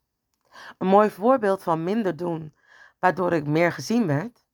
Een 0.79 0.87
mooi 0.87 1.11
voorbeeld 1.11 1.62
van 1.62 1.85
minder 1.85 2.17
doen, 2.17 2.57
waardoor 2.99 3.33
ik 3.33 3.47
meer 3.47 3.73
gezien 3.73 4.07
werd, 4.07 4.45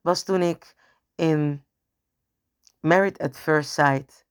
was 0.00 0.22
toen 0.22 0.42
ik 0.42 0.74
in 1.14 1.66
Married 2.80 3.18
at 3.18 3.36
First 3.36 3.70
Sight 3.70 4.26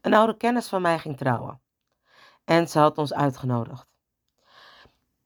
Een 0.00 0.14
oude 0.14 0.36
kennis 0.36 0.68
van 0.68 0.82
mij 0.82 0.98
ging 0.98 1.16
trouwen. 1.16 1.60
En 2.44 2.68
ze 2.68 2.78
had 2.78 2.98
ons 2.98 3.14
uitgenodigd. 3.14 3.86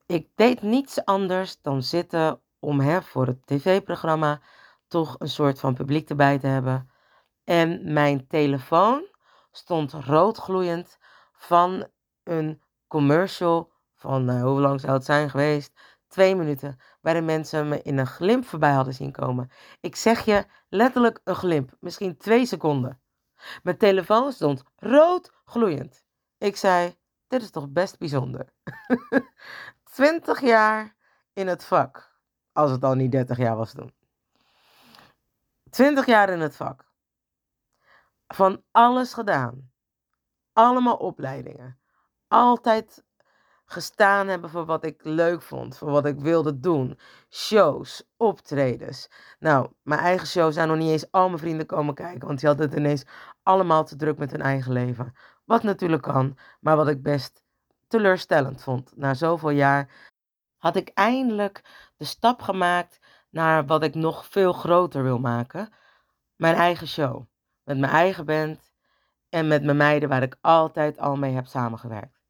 Ik 0.07 0.29
deed 0.35 0.63
niets 0.63 1.05
anders 1.05 1.61
dan 1.61 1.83
zitten 1.83 2.43
om 2.63 2.81
hè, 2.81 3.03
voor 3.03 3.27
het 3.27 3.47
tv-programma 3.47 4.41
toch 4.89 5.17
een 5.19 5.29
soort 5.29 5.61
van 5.61 5.75
publiek 5.75 6.09
erbij 6.09 6.39
te 6.39 6.47
hebben. 6.47 6.91
En 7.45 7.93
mijn 7.93 8.27
telefoon 8.27 9.05
stond 9.51 9.93
roodgloeiend 9.93 10.99
van 11.33 11.87
een 12.23 12.63
commercial 12.89 13.73
van, 13.95 14.31
uh, 14.31 14.43
hoe 14.43 14.61
lang 14.61 14.81
zou 14.81 14.93
het 14.93 15.05
zijn 15.05 15.31
geweest? 15.31 15.73
Twee 16.09 16.37
minuten, 16.37 16.81
waarin 17.01 17.25
mensen 17.25 17.69
me 17.69 17.83
in 17.83 17.99
een 17.99 18.07
glimp 18.07 18.45
voorbij 18.45 18.73
hadden 18.73 18.95
zien 18.95 19.13
komen. 19.13 19.51
Ik 19.81 19.97
zeg 19.97 20.25
je 20.25 20.45
letterlijk 20.69 21.21
een 21.25 21.35
glimp, 21.35 21.77
misschien 21.81 22.17
twee 22.17 22.47
seconden. 22.47 23.01
Mijn 23.63 23.79
telefoon 23.79 24.33
stond 24.33 24.63
roodgloeiend. 24.77 26.05
Ik 26.39 26.57
zei, 26.57 26.97
dit 27.29 27.43
is 27.43 27.51
toch 27.51 27.69
best 27.69 27.99
bijzonder. 27.99 28.53
20 29.93 30.41
jaar 30.41 30.97
in 31.33 31.47
het 31.47 31.65
vak, 31.65 32.12
als 32.53 32.71
het 32.71 32.85
al 32.85 32.95
niet 32.95 33.13
30 33.13 33.37
jaar 33.37 33.57
was 33.57 33.73
toen. 33.73 33.93
20 35.71 36.07
jaar 36.07 36.29
in 36.29 36.41
het 36.41 36.57
vak. 36.57 36.85
Van 38.27 38.63
alles 38.71 39.13
gedaan. 39.13 39.71
Allemaal 40.53 40.97
opleidingen. 40.97 41.79
Altijd 42.29 43.05
gestaan 43.65 44.29
hebben 44.29 44.51
voor 44.51 44.65
wat 44.65 44.85
ik 44.85 45.05
leuk 45.05 45.43
vond, 45.43 45.77
voor 45.77 45.91
wat 45.91 46.07
ik 46.07 46.21
wilde 46.21 46.61
doen. 46.61 46.99
Shows, 47.31 48.05
optredens. 48.17 49.11
Nou, 49.39 49.71
mijn 49.83 50.01
eigen 50.01 50.27
show 50.27 50.53
zijn 50.53 50.69
nog 50.69 50.77
niet 50.77 50.91
eens 50.91 51.11
al 51.11 51.27
mijn 51.27 51.39
vrienden 51.39 51.67
komen 51.67 51.95
kijken, 51.95 52.27
want 52.27 52.39
die 52.39 52.49
hadden 52.49 52.69
het 52.69 52.79
ineens 52.79 53.05
allemaal 53.43 53.85
te 53.85 53.97
druk 53.97 54.19
met 54.19 54.31
hun 54.31 54.41
eigen 54.41 54.73
leven. 54.73 55.15
Wat 55.45 55.63
natuurlijk 55.63 56.03
kan, 56.03 56.39
maar 56.61 56.77
wat 56.77 56.89
ik 56.89 57.03
best 57.03 57.43
teleurstellend 57.89 58.63
vond. 58.63 58.93
Na 58.97 59.15
zoveel 59.15 59.51
jaar 59.51 60.12
had 60.63 60.77
ik 60.77 60.89
eindelijk 60.89 61.65
de 61.97 62.05
stap 62.05 62.43
gemaakt 62.43 62.99
naar 63.31 63.67
wat 63.67 63.83
ik 63.83 63.95
nog 63.95 64.27
veel 64.27 64.53
groter 64.53 65.03
wil 65.03 65.19
maken. 65.19 65.73
Mijn 66.37 66.55
eigen 66.55 66.87
show. 66.87 67.27
Met 67.65 67.79
mijn 67.79 67.93
eigen 67.93 68.25
band 68.25 68.73
en 69.29 69.49
met 69.49 69.63
mijn 69.63 69.77
meiden 69.77 70.09
waar 70.09 70.23
ik 70.23 70.37
altijd 70.41 70.99
al 70.99 71.17
mee 71.17 71.35
heb 71.35 71.47
samengewerkt. 71.47 72.21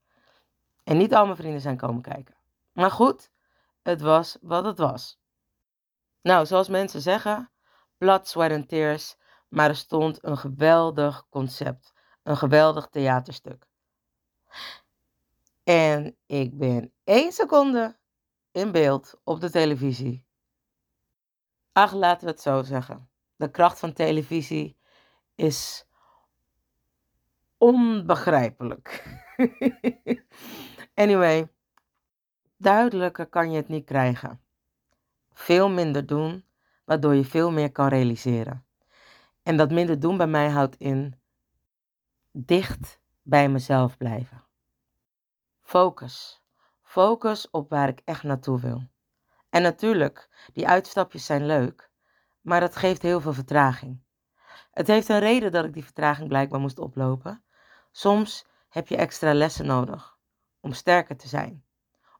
En 0.84 0.96
niet 0.96 1.14
al 1.14 1.24
mijn 1.24 1.36
vrienden 1.36 1.60
zijn 1.60 1.76
komen 1.76 2.02
kijken. 2.02 2.34
Maar 2.72 2.90
goed, 2.90 3.30
het 3.82 4.00
was 4.00 4.36
wat 4.40 4.64
het 4.64 4.78
was. 4.78 5.20
Nou, 6.22 6.46
zoals 6.46 6.68
mensen 6.68 7.00
zeggen, 7.00 7.50
blood, 7.98 8.28
sweat 8.28 8.52
and 8.52 8.68
tears. 8.68 9.16
Maar 9.48 9.68
er 9.68 9.76
stond 9.76 10.24
een 10.24 10.38
geweldig 10.38 11.26
concept. 11.28 11.92
Een 12.22 12.36
geweldig 12.36 12.86
theaterstuk. 12.86 13.66
En 15.64 16.16
ik 16.26 16.58
ben 16.58 16.92
één 17.04 17.32
seconde 17.32 18.00
in 18.52 18.72
beeld 18.72 19.20
op 19.24 19.40
de 19.40 19.50
televisie. 19.50 20.24
Ach, 21.72 21.92
laten 21.92 22.24
we 22.24 22.30
het 22.30 22.40
zo 22.40 22.62
zeggen. 22.62 23.08
De 23.36 23.50
kracht 23.50 23.78
van 23.78 23.92
televisie 23.92 24.78
is 25.34 25.86
onbegrijpelijk. 27.56 29.04
anyway, 30.94 31.48
duidelijker 32.56 33.26
kan 33.26 33.50
je 33.50 33.56
het 33.56 33.68
niet 33.68 33.84
krijgen. 33.84 34.40
Veel 35.32 35.68
minder 35.68 36.06
doen, 36.06 36.44
waardoor 36.84 37.14
je 37.14 37.24
veel 37.24 37.50
meer 37.50 37.72
kan 37.72 37.88
realiseren. 37.88 38.66
En 39.42 39.56
dat 39.56 39.70
minder 39.70 40.00
doen 40.00 40.16
bij 40.16 40.26
mij 40.26 40.50
houdt 40.50 40.76
in 40.76 41.20
dicht 42.32 43.00
bij 43.22 43.48
mezelf 43.48 43.96
blijven. 43.96 44.44
Focus. 45.62 46.41
Focus 46.92 47.50
op 47.50 47.68
waar 47.70 47.88
ik 47.88 48.00
echt 48.04 48.22
naartoe 48.22 48.60
wil. 48.60 48.88
En 49.50 49.62
natuurlijk, 49.62 50.28
die 50.52 50.68
uitstapjes 50.68 51.24
zijn 51.24 51.46
leuk, 51.46 51.90
maar 52.40 52.60
dat 52.60 52.76
geeft 52.76 53.02
heel 53.02 53.20
veel 53.20 53.32
vertraging. 53.32 54.02
Het 54.70 54.86
heeft 54.86 55.08
een 55.08 55.18
reden 55.18 55.52
dat 55.52 55.64
ik 55.64 55.72
die 55.72 55.84
vertraging 55.84 56.28
blijkbaar 56.28 56.60
moest 56.60 56.78
oplopen. 56.78 57.44
Soms 57.90 58.46
heb 58.68 58.88
je 58.88 58.96
extra 58.96 59.34
lessen 59.34 59.66
nodig 59.66 60.18
om 60.60 60.72
sterker 60.72 61.16
te 61.16 61.28
zijn. 61.28 61.64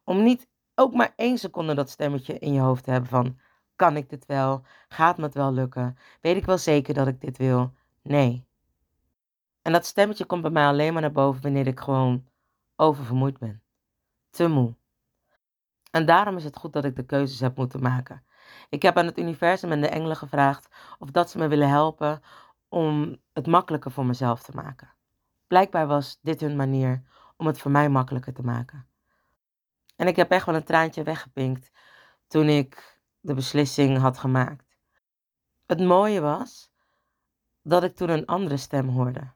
Om 0.04 0.22
niet 0.22 0.48
ook 0.74 0.94
maar 0.94 1.12
één 1.16 1.38
seconde 1.38 1.74
dat 1.74 1.90
stemmetje 1.90 2.38
in 2.38 2.52
je 2.52 2.60
hoofd 2.60 2.84
te 2.84 2.90
hebben 2.90 3.10
van 3.10 3.38
kan 3.76 3.96
ik 3.96 4.10
dit 4.10 4.26
wel? 4.26 4.64
Gaat 4.88 5.16
me 5.16 5.24
het 5.24 5.34
wel 5.34 5.52
lukken? 5.52 5.96
Weet 6.20 6.36
ik 6.36 6.44
wel 6.44 6.58
zeker 6.58 6.94
dat 6.94 7.06
ik 7.06 7.20
dit 7.20 7.36
wil? 7.36 7.72
Nee. 8.02 8.46
En 9.62 9.72
dat 9.72 9.86
stemmetje 9.86 10.24
komt 10.24 10.42
bij 10.42 10.50
mij 10.50 10.66
alleen 10.66 10.92
maar 10.92 11.02
naar 11.02 11.12
boven 11.12 11.42
wanneer 11.42 11.66
ik 11.66 11.80
gewoon 11.80 12.26
oververmoeid 12.76 13.38
ben. 13.38 13.61
Te 14.32 14.48
moe. 14.48 14.74
En 15.90 16.06
daarom 16.06 16.36
is 16.36 16.44
het 16.44 16.56
goed 16.56 16.72
dat 16.72 16.84
ik 16.84 16.96
de 16.96 17.06
keuzes 17.06 17.40
heb 17.40 17.56
moeten 17.56 17.82
maken. 17.82 18.24
Ik 18.68 18.82
heb 18.82 18.96
aan 18.96 19.06
het 19.06 19.18
universum 19.18 19.72
en 19.72 19.80
de 19.80 19.88
engelen 19.88 20.16
gevraagd 20.16 20.68
of 20.98 21.10
dat 21.10 21.30
ze 21.30 21.38
me 21.38 21.48
willen 21.48 21.68
helpen 21.68 22.22
om 22.68 23.16
het 23.32 23.46
makkelijker 23.46 23.90
voor 23.90 24.06
mezelf 24.06 24.42
te 24.42 24.52
maken. 24.54 24.94
Blijkbaar 25.46 25.86
was 25.86 26.18
dit 26.22 26.40
hun 26.40 26.56
manier 26.56 27.02
om 27.36 27.46
het 27.46 27.58
voor 27.58 27.70
mij 27.70 27.88
makkelijker 27.88 28.32
te 28.32 28.42
maken. 28.42 28.86
En 29.96 30.06
ik 30.06 30.16
heb 30.16 30.30
echt 30.30 30.46
wel 30.46 30.54
een 30.54 30.64
traantje 30.64 31.02
weggepinkt 31.02 31.70
toen 32.26 32.48
ik 32.48 33.00
de 33.20 33.34
beslissing 33.34 33.98
had 33.98 34.18
gemaakt. 34.18 34.76
Het 35.66 35.80
mooie 35.80 36.20
was 36.20 36.72
dat 37.62 37.82
ik 37.82 37.96
toen 37.96 38.08
een 38.08 38.26
andere 38.26 38.56
stem 38.56 38.88
hoorde. 38.88 39.32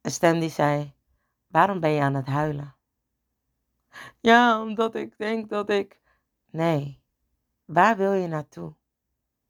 Een 0.00 0.10
stem 0.10 0.40
die 0.40 0.50
zei: 0.50 0.94
Waarom 1.46 1.80
ben 1.80 1.90
je 1.90 2.00
aan 2.00 2.14
het 2.14 2.26
huilen? 2.26 2.74
Ja, 4.20 4.62
omdat 4.62 4.94
ik 4.94 5.18
denk 5.18 5.48
dat 5.48 5.70
ik. 5.70 6.00
Nee, 6.50 7.02
waar 7.64 7.96
wil 7.96 8.12
je 8.12 8.26
naartoe? 8.26 8.74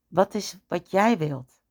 Wat 0.07 0.33
is 0.33 0.57
wat 0.67 0.91
jij 0.91 1.17
wilt? 1.17 1.61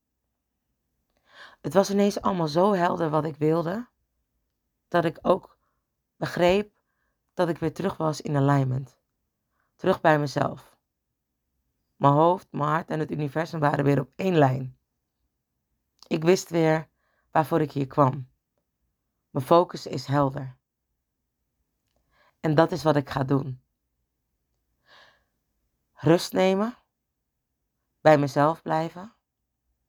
Het 1.60 1.74
was 1.74 1.90
ineens 1.90 2.20
allemaal 2.20 2.48
zo 2.48 2.72
helder 2.72 3.10
wat 3.10 3.24
ik 3.24 3.36
wilde, 3.36 3.88
dat 4.88 5.04
ik 5.04 5.18
ook 5.22 5.58
begreep 6.16 6.72
dat 7.34 7.48
ik 7.48 7.58
weer 7.58 7.72
terug 7.72 7.96
was 7.96 8.20
in 8.20 8.36
alignment. 8.36 8.98
Terug 9.76 10.00
bij 10.00 10.18
mezelf. 10.18 10.76
Mijn 11.96 12.12
hoofd, 12.12 12.46
mijn 12.50 12.68
hart 12.68 12.90
en 12.90 12.98
het 12.98 13.10
universum 13.10 13.60
waren 13.60 13.84
weer 13.84 14.00
op 14.00 14.12
één 14.16 14.36
lijn. 14.36 14.78
Ik 16.06 16.24
wist 16.24 16.50
weer 16.50 16.88
waarvoor 17.30 17.60
ik 17.60 17.72
hier 17.72 17.86
kwam. 17.86 18.28
Mijn 19.30 19.44
focus 19.44 19.86
is 19.86 20.06
helder. 20.06 20.56
En 22.40 22.54
dat 22.54 22.72
is 22.72 22.82
wat 22.82 22.96
ik 22.96 23.10
ga 23.10 23.24
doen. 23.24 23.62
Rust 25.92 26.32
nemen. 26.32 26.76
Bij 28.00 28.18
mezelf 28.18 28.62
blijven. 28.62 29.14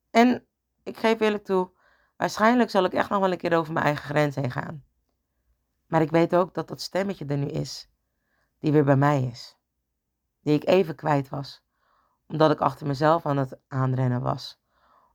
En 0.10 0.48
ik 0.84 0.98
geef 0.98 1.20
eerlijk 1.20 1.46
toe, 1.46 1.72
waarschijnlijk 2.18 2.70
zal 2.70 2.84
ik 2.84 2.94
echt 2.94 3.10
nog 3.10 3.20
wel 3.20 3.32
een 3.32 3.38
keer 3.38 3.58
over 3.58 3.74
mijn 3.74 3.86
eigen 3.86 4.04
grens 4.04 4.36
heen 4.36 4.52
gaan. 4.52 4.84
Maar 5.88 6.02
ik 6.02 6.12
weet 6.12 6.36
ook 6.36 6.54
dat 6.54 6.68
dat 6.68 6.82
stemmetje 6.82 7.26
er 7.26 7.38
nu 7.38 7.48
is, 7.48 7.90
die 8.60 8.72
weer 8.72 8.84
bij 8.84 8.96
mij 8.96 9.24
is. 9.24 9.58
Die 10.42 10.56
ik 10.56 10.68
even 10.68 10.96
kwijt 10.96 11.30
was, 11.30 11.64
omdat 12.28 12.52
ik 12.52 12.60
achter 12.60 12.88
mezelf 12.88 13.26
aan 13.26 13.38
het 13.38 13.60
aanrennen 13.68 14.22
was. 14.22 14.60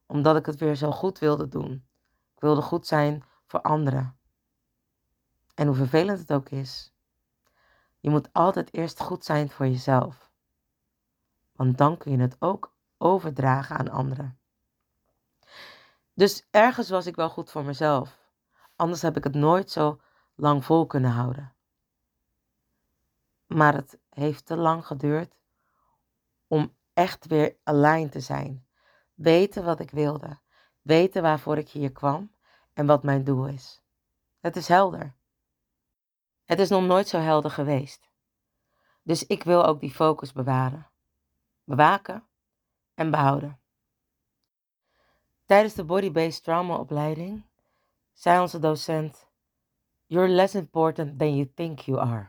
Omdat 0.07 0.37
ik 0.37 0.47
het 0.47 0.57
weer 0.57 0.75
zo 0.75 0.91
goed 0.91 1.19
wilde 1.19 1.49
doen. 1.49 1.73
Ik 2.35 2.41
wilde 2.41 2.63
goed 2.63 2.87
zijn 2.87 3.25
voor 3.47 3.61
anderen. 3.61 4.19
En 5.55 5.67
hoe 5.67 5.77
vervelend 5.77 6.19
het 6.19 6.33
ook 6.33 6.49
is, 6.49 6.96
je 8.07 8.13
moet 8.13 8.33
altijd 8.33 8.75
eerst 8.75 9.01
goed 9.01 9.25
zijn 9.25 9.51
voor 9.51 9.67
jezelf. 9.67 10.31
Want 11.53 11.79
dan 11.79 11.97
kun 11.97 12.13
je 12.13 12.19
het 12.19 12.37
ook 12.39 12.75
overdragen 12.99 13.77
aan 13.77 13.91
anderen. 13.91 14.39
Dus 16.15 16.47
ergens 16.51 16.91
was 16.91 17.07
ik 17.07 17.17
wel 17.17 17.29
goed 17.29 17.51
voor 17.51 17.65
mezelf. 17.65 18.19
Anders 18.77 19.03
heb 19.03 19.17
ik 19.17 19.25
het 19.25 19.35
nooit 19.35 19.71
zo 19.71 20.01
lang 20.35 20.65
vol 20.65 20.87
kunnen 20.87 21.11
houden. 21.11 21.55
Maar 23.47 23.75
het 23.75 23.99
heeft 24.11 24.47
te 24.47 24.57
lang 24.57 24.87
geduurd 24.87 25.39
om 26.47 26.77
echt 26.93 27.27
weer 27.27 27.57
alleen 27.63 28.11
te 28.11 28.21
zijn. 28.21 28.67
Weten 29.15 29.65
wat 29.65 29.81
ik 29.81 29.91
wilde. 29.91 30.39
Weten 30.83 31.23
waarvoor 31.23 31.59
ik 31.59 31.69
hier 31.69 31.93
kwam 31.93 32.33
en 32.73 32.87
wat 32.87 33.03
mijn 33.03 33.25
doel 33.25 33.47
is. 33.47 33.83
Het 34.41 34.57
is 34.57 34.69
helder. 34.69 35.15
Het 36.47 36.59
is 36.59 36.69
nog 36.69 36.83
nooit 36.83 37.09
zo 37.09 37.19
helder 37.19 37.51
geweest. 37.51 38.09
Dus 39.03 39.27
ik 39.27 39.43
wil 39.43 39.65
ook 39.65 39.81
die 39.81 39.91
focus 39.91 40.33
bewaren, 40.33 40.91
bewaken 41.65 42.27
en 42.95 43.11
behouden. 43.11 43.61
Tijdens 45.45 45.75
de 45.75 45.85
Body-Based 45.85 46.45
Trauma 46.45 46.77
opleiding 46.77 47.45
zei 48.13 48.41
onze 48.41 48.59
docent: 48.59 49.29
You're 50.07 50.29
less 50.29 50.55
important 50.55 51.19
than 51.19 51.37
you 51.37 51.53
think 51.55 51.79
you 51.79 51.99
are. 51.99 52.29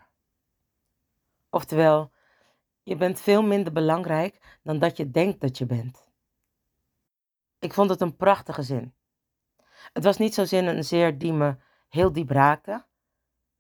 Oftewel, 1.49 2.11
je 2.84 2.95
bent 2.95 3.20
veel 3.20 3.43
minder 3.43 3.74
belangrijk 3.74 4.59
dan 4.63 4.80
dat 4.80 4.97
je 4.97 5.11
denkt 5.11 5.41
dat 5.41 5.57
je 5.57 5.65
bent. 5.65 6.09
Ik 7.59 7.74
vond 7.74 7.89
het 7.89 8.01
een 8.01 8.15
prachtige 8.15 8.63
zin. 8.63 8.93
Het 9.93 10.03
was 10.03 10.18
niet 10.18 10.34
zozeer 10.34 10.68
een 10.68 10.84
zeer 10.84 11.18
die 11.18 11.34
me 11.34 11.57
heel 11.89 12.13
diep 12.13 12.30
raakte, 12.30 12.86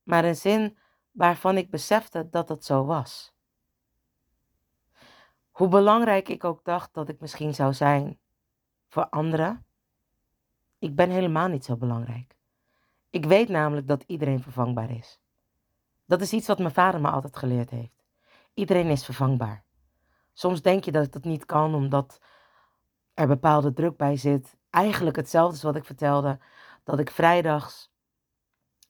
maar 0.07 0.25
een 0.25 0.35
zin 0.35 0.77
waarvan 1.11 1.57
ik 1.57 1.69
besefte 1.69 2.27
dat 2.29 2.49
het 2.49 2.65
zo 2.65 2.85
was. 2.85 3.33
Hoe 5.51 5.67
belangrijk 5.67 6.29
ik 6.29 6.43
ook 6.43 6.63
dacht 6.63 6.93
dat 6.93 7.09
ik 7.09 7.19
misschien 7.19 7.55
zou 7.55 7.73
zijn 7.73 8.19
voor 8.87 9.09
anderen, 9.09 9.65
ik 10.79 10.95
ben 10.95 11.09
helemaal 11.09 11.47
niet 11.47 11.65
zo 11.65 11.75
belangrijk. 11.75 12.35
Ik 13.09 13.25
weet 13.25 13.49
namelijk 13.49 13.87
dat 13.87 14.03
iedereen 14.07 14.41
vervangbaar 14.41 14.91
is. 14.91 15.19
Dat 16.05 16.21
is 16.21 16.33
iets 16.33 16.47
wat 16.47 16.59
mijn 16.59 16.73
vader 16.73 17.01
me 17.01 17.09
altijd 17.09 17.37
geleerd 17.37 17.69
heeft. 17.69 18.03
Iedereen 18.53 18.89
is 18.89 19.05
vervangbaar. 19.05 19.63
Soms 20.33 20.61
denk 20.61 20.83
je 20.83 20.91
dat 20.91 21.11
dat 21.11 21.23
niet 21.23 21.45
kan 21.45 21.75
omdat 21.75 22.19
er 23.13 23.27
bepaalde 23.27 23.73
druk 23.73 23.97
bij 23.97 24.17
zit. 24.17 24.57
Eigenlijk 24.69 25.15
hetzelfde 25.15 25.51
als 25.51 25.63
wat 25.63 25.75
ik 25.75 25.85
vertelde, 25.85 26.39
dat 26.83 26.99
ik 26.99 27.11
vrijdags 27.11 27.91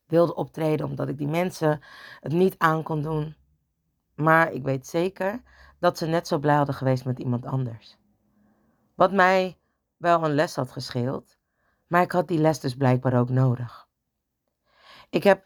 wilde 0.07 0.35
optreden 0.35 0.85
omdat 0.85 1.07
ik 1.07 1.17
die 1.17 1.27
mensen 1.27 1.81
het 2.19 2.31
niet 2.31 2.55
aan 2.57 2.83
kon 2.83 3.01
doen. 3.01 3.35
Maar 4.15 4.51
ik 4.51 4.63
weet 4.63 4.87
zeker 4.87 5.41
dat 5.79 5.97
ze 5.97 6.05
net 6.05 6.27
zo 6.27 6.37
blij 6.37 6.55
hadden 6.55 6.75
geweest 6.75 7.05
met 7.05 7.19
iemand 7.19 7.45
anders. 7.45 7.97
Wat 8.95 9.11
mij 9.11 9.57
wel 9.97 10.23
een 10.23 10.33
les 10.33 10.55
had 10.55 10.71
gescheeld, 10.71 11.37
maar 11.87 12.01
ik 12.01 12.11
had 12.11 12.27
die 12.27 12.39
les 12.39 12.59
dus 12.59 12.75
blijkbaar 12.75 13.19
ook 13.19 13.29
nodig. 13.29 13.87
Ik 15.09 15.23
heb 15.23 15.45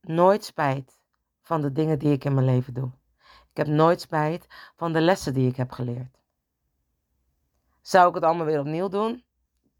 nooit 0.00 0.44
spijt 0.44 1.00
van 1.42 1.60
de 1.60 1.72
dingen 1.72 1.98
die 1.98 2.12
ik 2.12 2.24
in 2.24 2.34
mijn 2.34 2.46
leven 2.46 2.74
doe. 2.74 2.90
Ik 3.50 3.56
heb 3.56 3.66
nooit 3.66 4.00
spijt 4.00 4.46
van 4.76 4.92
de 4.92 5.00
lessen 5.00 5.34
die 5.34 5.48
ik 5.48 5.56
heb 5.56 5.70
geleerd. 5.70 6.20
Zou 7.80 8.08
ik 8.08 8.14
het 8.14 8.24
allemaal 8.24 8.46
weer 8.46 8.60
opnieuw 8.60 8.88
doen? 8.88 9.24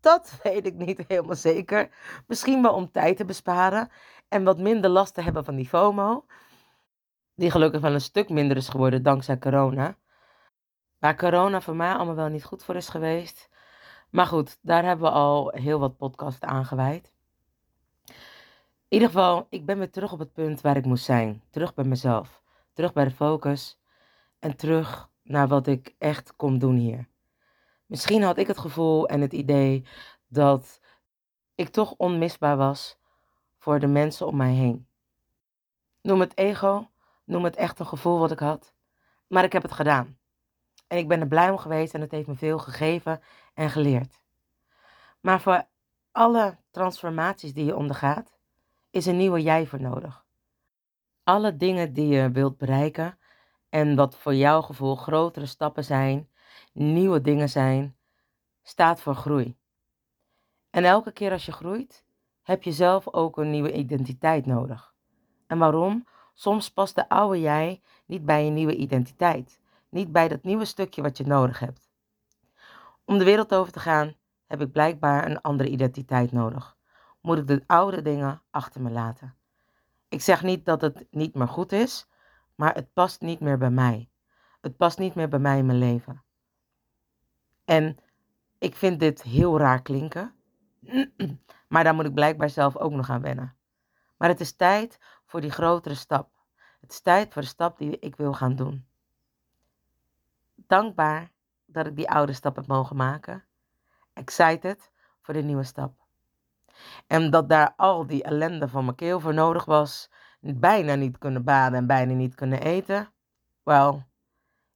Dat 0.03 0.39
weet 0.43 0.67
ik 0.67 0.75
niet 0.75 1.05
helemaal 1.09 1.37
zeker. 1.37 1.91
Misschien 2.27 2.63
wel 2.63 2.75
om 2.75 2.91
tijd 2.91 3.17
te 3.17 3.25
besparen 3.25 3.91
en 4.29 4.45
wat 4.45 4.59
minder 4.59 4.91
last 4.91 5.15
te 5.15 5.23
hebben 5.23 5.45
van 5.45 5.57
die 5.57 5.69
FOMO. 5.69 6.25
Die 7.35 7.51
gelukkig 7.51 7.81
wel 7.81 7.95
een 7.95 8.01
stuk 8.01 8.29
minder 8.29 8.57
is 8.57 8.69
geworden 8.69 9.03
dankzij 9.03 9.39
corona. 9.39 9.97
Waar 10.99 11.17
corona 11.17 11.61
voor 11.61 11.77
mij 11.77 11.95
allemaal 11.95 12.15
wel 12.15 12.29
niet 12.29 12.45
goed 12.45 12.65
voor 12.65 12.77
is 12.77 12.89
geweest. 12.89 13.49
Maar 14.11 14.27
goed, 14.27 14.59
daar 14.63 14.85
hebben 14.85 15.07
we 15.07 15.13
al 15.15 15.49
heel 15.55 15.79
wat 15.79 15.97
podcasts 15.97 16.41
aan 16.41 16.65
gewijd. 16.65 17.13
In 18.07 18.15
ieder 18.99 19.09
geval, 19.09 19.47
ik 19.51 19.67
ben 19.67 19.79
weer 19.79 19.91
terug 19.91 20.13
op 20.13 20.19
het 20.19 20.33
punt 20.33 20.61
waar 20.61 20.77
ik 20.77 20.85
moest 20.85 21.05
zijn. 21.05 21.43
Terug 21.51 21.75
bij 21.75 21.85
mezelf. 21.85 22.43
Terug 22.73 22.93
bij 22.93 23.05
de 23.05 23.11
focus. 23.11 23.79
En 24.39 24.57
terug 24.57 25.09
naar 25.23 25.49
wat 25.49 25.67
ik 25.67 25.95
echt 25.99 26.37
kom 26.37 26.59
doen 26.59 26.77
hier. 26.77 27.09
Misschien 27.93 28.23
had 28.23 28.39
ik 28.39 28.47
het 28.47 28.59
gevoel 28.59 29.09
en 29.09 29.21
het 29.21 29.33
idee 29.33 29.87
dat 30.29 30.81
ik 31.55 31.69
toch 31.69 31.95
onmisbaar 31.97 32.57
was 32.57 32.99
voor 33.59 33.79
de 33.79 33.87
mensen 33.87 34.27
om 34.27 34.37
mij 34.37 34.53
heen. 34.53 34.87
Noem 36.01 36.21
het 36.21 36.37
ego, 36.37 36.89
noem 37.25 37.45
het 37.45 37.57
echt 37.57 37.79
een 37.79 37.87
gevoel 37.87 38.19
wat 38.19 38.31
ik 38.31 38.39
had. 38.39 38.75
Maar 39.27 39.45
ik 39.45 39.53
heb 39.53 39.63
het 39.63 39.73
gedaan. 39.73 40.19
En 40.87 40.99
ik 40.99 41.09
ben 41.09 41.21
er 41.21 41.27
blij 41.27 41.51
om 41.51 41.59
geweest 41.59 41.95
en 41.95 42.01
het 42.01 42.11
heeft 42.11 42.29
me 42.29 42.35
veel 42.35 42.59
gegeven 42.59 43.21
en 43.55 43.71
geleerd. 43.71 44.21
Maar 45.21 45.41
voor 45.41 45.67
alle 46.13 46.57
transformaties 46.71 47.55
die 47.55 47.65
je 47.65 47.77
ondergaat, 47.77 48.39
is 48.91 49.07
een 49.07 49.17
nieuwe 49.17 49.43
jij 49.43 49.67
voor 49.67 49.81
nodig. 49.81 50.25
Alle 51.25 51.57
dingen 51.57 51.93
die 51.93 52.07
je 52.07 52.31
wilt 52.31 52.59
bereiken 52.59 53.19
en 53.69 53.97
wat 53.97 54.17
voor 54.17 54.35
jouw 54.35 54.63
gevoel 54.63 54.97
grotere 54.97 55.47
stappen 55.47 55.85
zijn, 55.85 56.31
nieuwe 56.73 57.21
dingen 57.21 57.49
zijn, 57.49 57.97
staat 58.63 59.01
voor 59.01 59.15
groei. 59.15 59.57
En 60.71 60.85
elke 60.85 61.13
keer 61.13 61.33
als 61.33 61.47
je 61.47 61.53
groeit, 61.53 62.05
heb 62.43 62.63
je 62.63 62.73
zelf 62.73 63.13
ook 63.13 63.37
een 63.37 63.51
nieuwe 63.51 63.73
identiteit 63.73 64.47
nodig. 64.47 64.95
En 65.47 65.59
waarom? 65.59 66.07
Soms 66.35 66.71
past 66.71 66.95
de 66.95 67.09
oude 67.09 67.41
jij 67.41 67.83
niet 68.07 68.25
bij 68.25 68.45
je 68.45 68.51
nieuwe 68.51 68.77
identiteit, 68.77 69.61
niet 69.89 70.13
bij 70.13 70.29
dat 70.29 70.43
nieuwe 70.43 70.65
stukje 70.65 71.03
wat 71.03 71.17
je 71.17 71.27
nodig 71.27 71.59
hebt. 71.59 71.91
Om 73.05 73.19
de 73.19 73.25
wereld 73.25 73.55
over 73.55 73.73
te 73.73 73.81
gaan, 73.81 74.15
heb 74.47 74.61
ik 74.61 74.73
blijkbaar 74.73 75.31
een 75.31 75.41
andere 75.41 75.69
identiteit 75.69 76.33
nodig. 76.33 76.77
Moet 77.21 77.39
ik 77.39 77.47
de 77.47 77.63
oude 77.67 78.03
dingen 78.03 78.43
achter 78.51 78.81
me 78.81 78.91
laten. 78.91 79.35
Ik 80.09 80.21
zeg 80.21 80.43
niet 80.43 80.65
dat 80.65 80.81
het 80.81 81.07
niet 81.11 81.35
meer 81.35 81.49
goed 81.49 81.73
is, 81.73 82.07
maar 82.55 82.75
het 82.75 82.93
past 82.93 83.21
niet 83.21 83.41
meer 83.41 83.59
bij 83.59 83.71
mij. 83.71 84.11
Het 84.61 84.77
past 84.77 84.99
niet 84.99 85.15
meer 85.15 85.29
bij 85.29 85.39
mij 85.39 85.59
in 85.59 85.67
mijn 85.67 85.79
leven. 85.79 86.23
En 87.65 87.97
ik 88.59 88.77
vind 88.77 89.01
dit 89.01 89.23
heel 89.23 89.59
raar 89.59 89.83
klinken, 89.83 90.35
maar 91.69 91.85
daar 91.85 91.95
moet 91.95 92.07
ik 92.07 92.15
blijkbaar 92.15 92.51
zelf 92.51 92.77
ook 92.77 92.93
nog 92.93 93.11
aan 93.11 93.23
wennen. 93.23 93.57
Maar 94.17 94.29
het 94.29 94.41
is 94.41 94.57
tijd 94.57 94.99
voor 95.27 95.41
die 95.41 95.51
grotere 95.51 95.95
stap. 95.95 96.31
Het 96.81 96.91
is 96.91 97.01
tijd 97.01 97.33
voor 97.33 97.43
de 97.43 97.49
stap 97.49 97.79
die 97.79 97.99
ik 97.99 98.17
wil 98.17 98.33
gaan 98.33 98.57
doen. 98.57 98.87
Dankbaar 100.55 101.31
dat 101.67 101.87
ik 101.87 101.97
die 101.97 102.11
oude 102.11 102.33
stap 102.33 102.57
heb 102.57 102.67
mogen 102.67 102.97
maken. 102.97 103.45
Excited 104.13 104.91
voor 105.21 105.35
de 105.35 105.43
nieuwe 105.43 105.65
stap. 105.65 106.01
En 107.07 107.31
dat 107.31 107.49
daar 107.49 107.73
al 107.77 108.07
die 108.07 108.23
ellende 108.23 108.69
van 108.69 108.85
mijn 108.85 108.97
keel 108.97 109.21
voor 109.21 109.35
nodig 109.35 109.65
was. 109.65 110.11
Bijna 110.41 110.95
niet 110.95 111.19
kunnen 111.19 111.45
baden 111.45 111.79
en 111.79 111.87
bijna 111.87 112.13
niet 112.13 112.35
kunnen 112.35 112.61
eten. 112.61 113.13
Wel, 113.63 114.03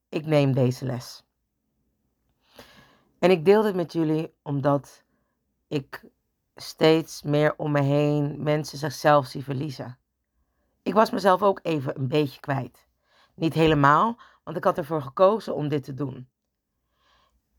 ik 0.08 0.26
neem 0.26 0.52
deze 0.52 0.84
les. 0.84 1.25
En 3.18 3.30
ik 3.30 3.44
deel 3.44 3.62
dit 3.62 3.74
met 3.74 3.92
jullie 3.92 4.34
omdat 4.42 5.04
ik 5.68 6.04
steeds 6.54 7.22
meer 7.22 7.54
om 7.56 7.72
me 7.72 7.80
heen 7.82 8.42
mensen 8.42 8.78
zichzelf 8.78 9.26
zie 9.26 9.44
verliezen. 9.44 9.98
Ik 10.82 10.94
was 10.94 11.10
mezelf 11.10 11.42
ook 11.42 11.60
even 11.62 11.98
een 11.98 12.08
beetje 12.08 12.40
kwijt. 12.40 12.88
Niet 13.34 13.54
helemaal, 13.54 14.18
want 14.44 14.56
ik 14.56 14.64
had 14.64 14.78
ervoor 14.78 15.02
gekozen 15.02 15.54
om 15.54 15.68
dit 15.68 15.84
te 15.84 15.94
doen. 15.94 16.28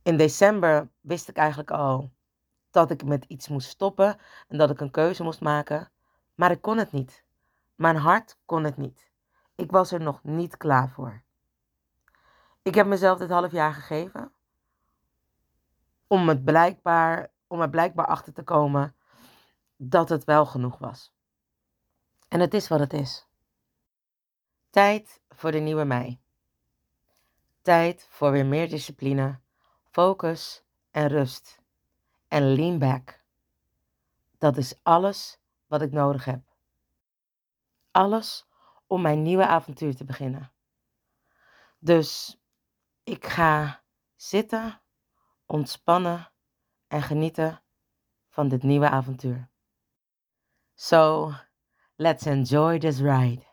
In 0.04 0.18
december 0.18 0.90
wist 1.02 1.30
ik 1.30 1.38
eigenlijk 1.38 1.72
al 1.72 2.12
dat 2.72 2.92
ik 2.92 3.04
met 3.04 3.26
iets 3.28 3.48
moest 3.48 3.70
stoppen 3.70 4.18
en 4.48 4.58
dat 4.58 4.70
ik 4.70 4.80
een 4.80 4.92
keuze 4.92 5.24
moest 5.24 5.42
maken, 5.42 5.92
maar 6.36 6.52
ik 6.52 6.62
kon 6.62 6.78
het 6.78 6.92
niet. 6.92 7.24
Mijn 7.76 7.96
hart 7.96 8.38
kon 8.46 8.64
het 8.64 8.78
niet. 8.78 9.12
Ik 9.56 9.72
was 9.72 9.92
er 9.92 10.02
nog 10.02 10.24
niet 10.24 10.58
klaar 10.58 10.90
voor. 10.90 11.24
Ik 12.62 12.76
heb 12.76 12.88
mezelf 12.88 13.18
dit 13.18 13.30
half 13.30 13.52
jaar 13.52 13.74
gegeven 13.74 14.32
om 16.08 16.30
het 16.30 16.44
blijkbaar, 16.44 17.32
om 17.48 17.62
er 17.62 17.70
blijkbaar 17.70 18.08
achter 18.08 18.34
te 18.34 18.44
komen 18.44 18.96
dat 19.76 20.10
het 20.10 20.24
wel 20.24 20.46
genoeg 20.46 20.78
was. 20.78 21.14
En 22.28 22.40
het 22.40 22.54
is 22.54 22.68
wat 22.68 22.80
het 22.80 22.94
is. 22.94 23.28
Tijd 24.70 25.22
voor 25.30 25.52
de 25.52 25.60
nieuwe 25.60 25.84
mij. 25.84 26.20
Tijd 27.62 28.08
voor 28.10 28.32
weer 28.32 28.46
meer 28.46 28.70
discipline, 28.70 29.40
focus 29.90 30.64
en 30.92 31.08
rust. 31.08 31.60
En 32.28 32.54
lean 32.54 32.80
back. 32.80 33.22
Dat 34.38 34.58
is 34.58 34.80
alles 34.84 35.40
wat 35.68 35.82
ik 35.82 35.92
nodig 35.92 36.26
heb. 36.26 36.42
Alles 37.92 38.48
om 38.88 39.02
mijn 39.02 39.22
nieuwe 39.22 39.48
avontuur 39.48 39.96
te 39.96 40.04
beginnen. 40.04 40.52
Dus 41.80 42.40
ik 43.04 43.26
ga 43.26 43.82
zitten 44.16 44.82
ontspannen 45.48 46.32
en 46.88 47.02
genieten 47.02 47.62
van 48.30 48.48
dit 48.48 48.64
nieuwe 48.64 48.90
avontuur. 48.90 49.50
So, 50.74 51.32
let's 51.96 52.26
enjoy 52.26 52.80
this 52.80 53.00
ride. 53.00 53.46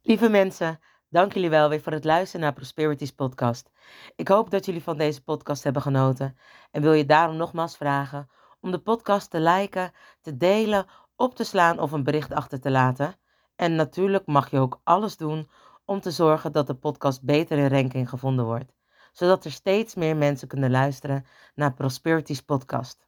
Lieve 0.00 0.28
mensen, 0.28 0.80
dank 1.08 1.32
jullie 1.32 1.50
wel 1.50 1.68
weer 1.68 1.80
voor 1.80 1.92
het 1.92 2.04
luisteren 2.04 2.40
naar 2.40 2.52
Prosperities 2.52 3.12
podcast. 3.12 3.70
Ik 4.16 4.28
hoop 4.28 4.50
dat 4.50 4.66
jullie 4.66 4.82
van 4.82 4.96
deze 4.96 5.22
podcast 5.22 5.64
hebben 5.64 5.82
genoten 5.82 6.36
en 6.70 6.82
wil 6.82 6.92
je 6.92 7.06
daarom 7.06 7.36
nogmaals 7.36 7.76
vragen 7.76 8.30
om 8.60 8.70
de 8.70 8.78
podcast 8.78 9.30
te 9.30 9.40
liken, 9.40 9.92
te 10.20 10.36
delen, 10.36 10.86
op 11.16 11.34
te 11.34 11.44
slaan 11.44 11.78
of 11.78 11.92
een 11.92 12.04
bericht 12.04 12.32
achter 12.32 12.60
te 12.60 12.70
laten. 12.70 13.16
En 13.56 13.74
natuurlijk 13.74 14.26
mag 14.26 14.50
je 14.50 14.58
ook 14.58 14.80
alles 14.84 15.16
doen 15.16 15.50
om 15.84 16.00
te 16.00 16.10
zorgen 16.10 16.52
dat 16.52 16.66
de 16.66 16.74
podcast 16.74 17.22
beter 17.22 17.58
in 17.58 17.68
ranking 17.68 18.08
gevonden 18.08 18.44
wordt 18.44 18.72
zodat 19.12 19.44
er 19.44 19.52
steeds 19.52 19.94
meer 19.94 20.16
mensen 20.16 20.48
kunnen 20.48 20.70
luisteren 20.70 21.26
naar 21.54 21.74
Prosperities 21.74 22.40
podcast. 22.40 23.06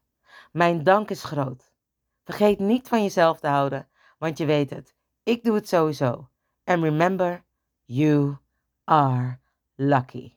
Mijn 0.53 0.83
dank 0.83 1.11
is 1.11 1.25
groot. 1.25 1.73
Vergeet 2.25 2.59
niet 2.59 2.89
van 2.89 3.03
jezelf 3.03 3.41
te 3.41 3.47
houden, 3.47 3.89
want 4.19 4.39
je 4.39 4.45
weet 4.45 4.71
het, 4.71 4.95
ik 5.23 5.45
doe 5.45 5.55
het 5.55 5.69
sowieso. 5.69 6.29
And 6.65 6.83
remember, 6.83 7.45
you 7.85 8.37
are 8.85 9.39
lucky. 9.75 10.37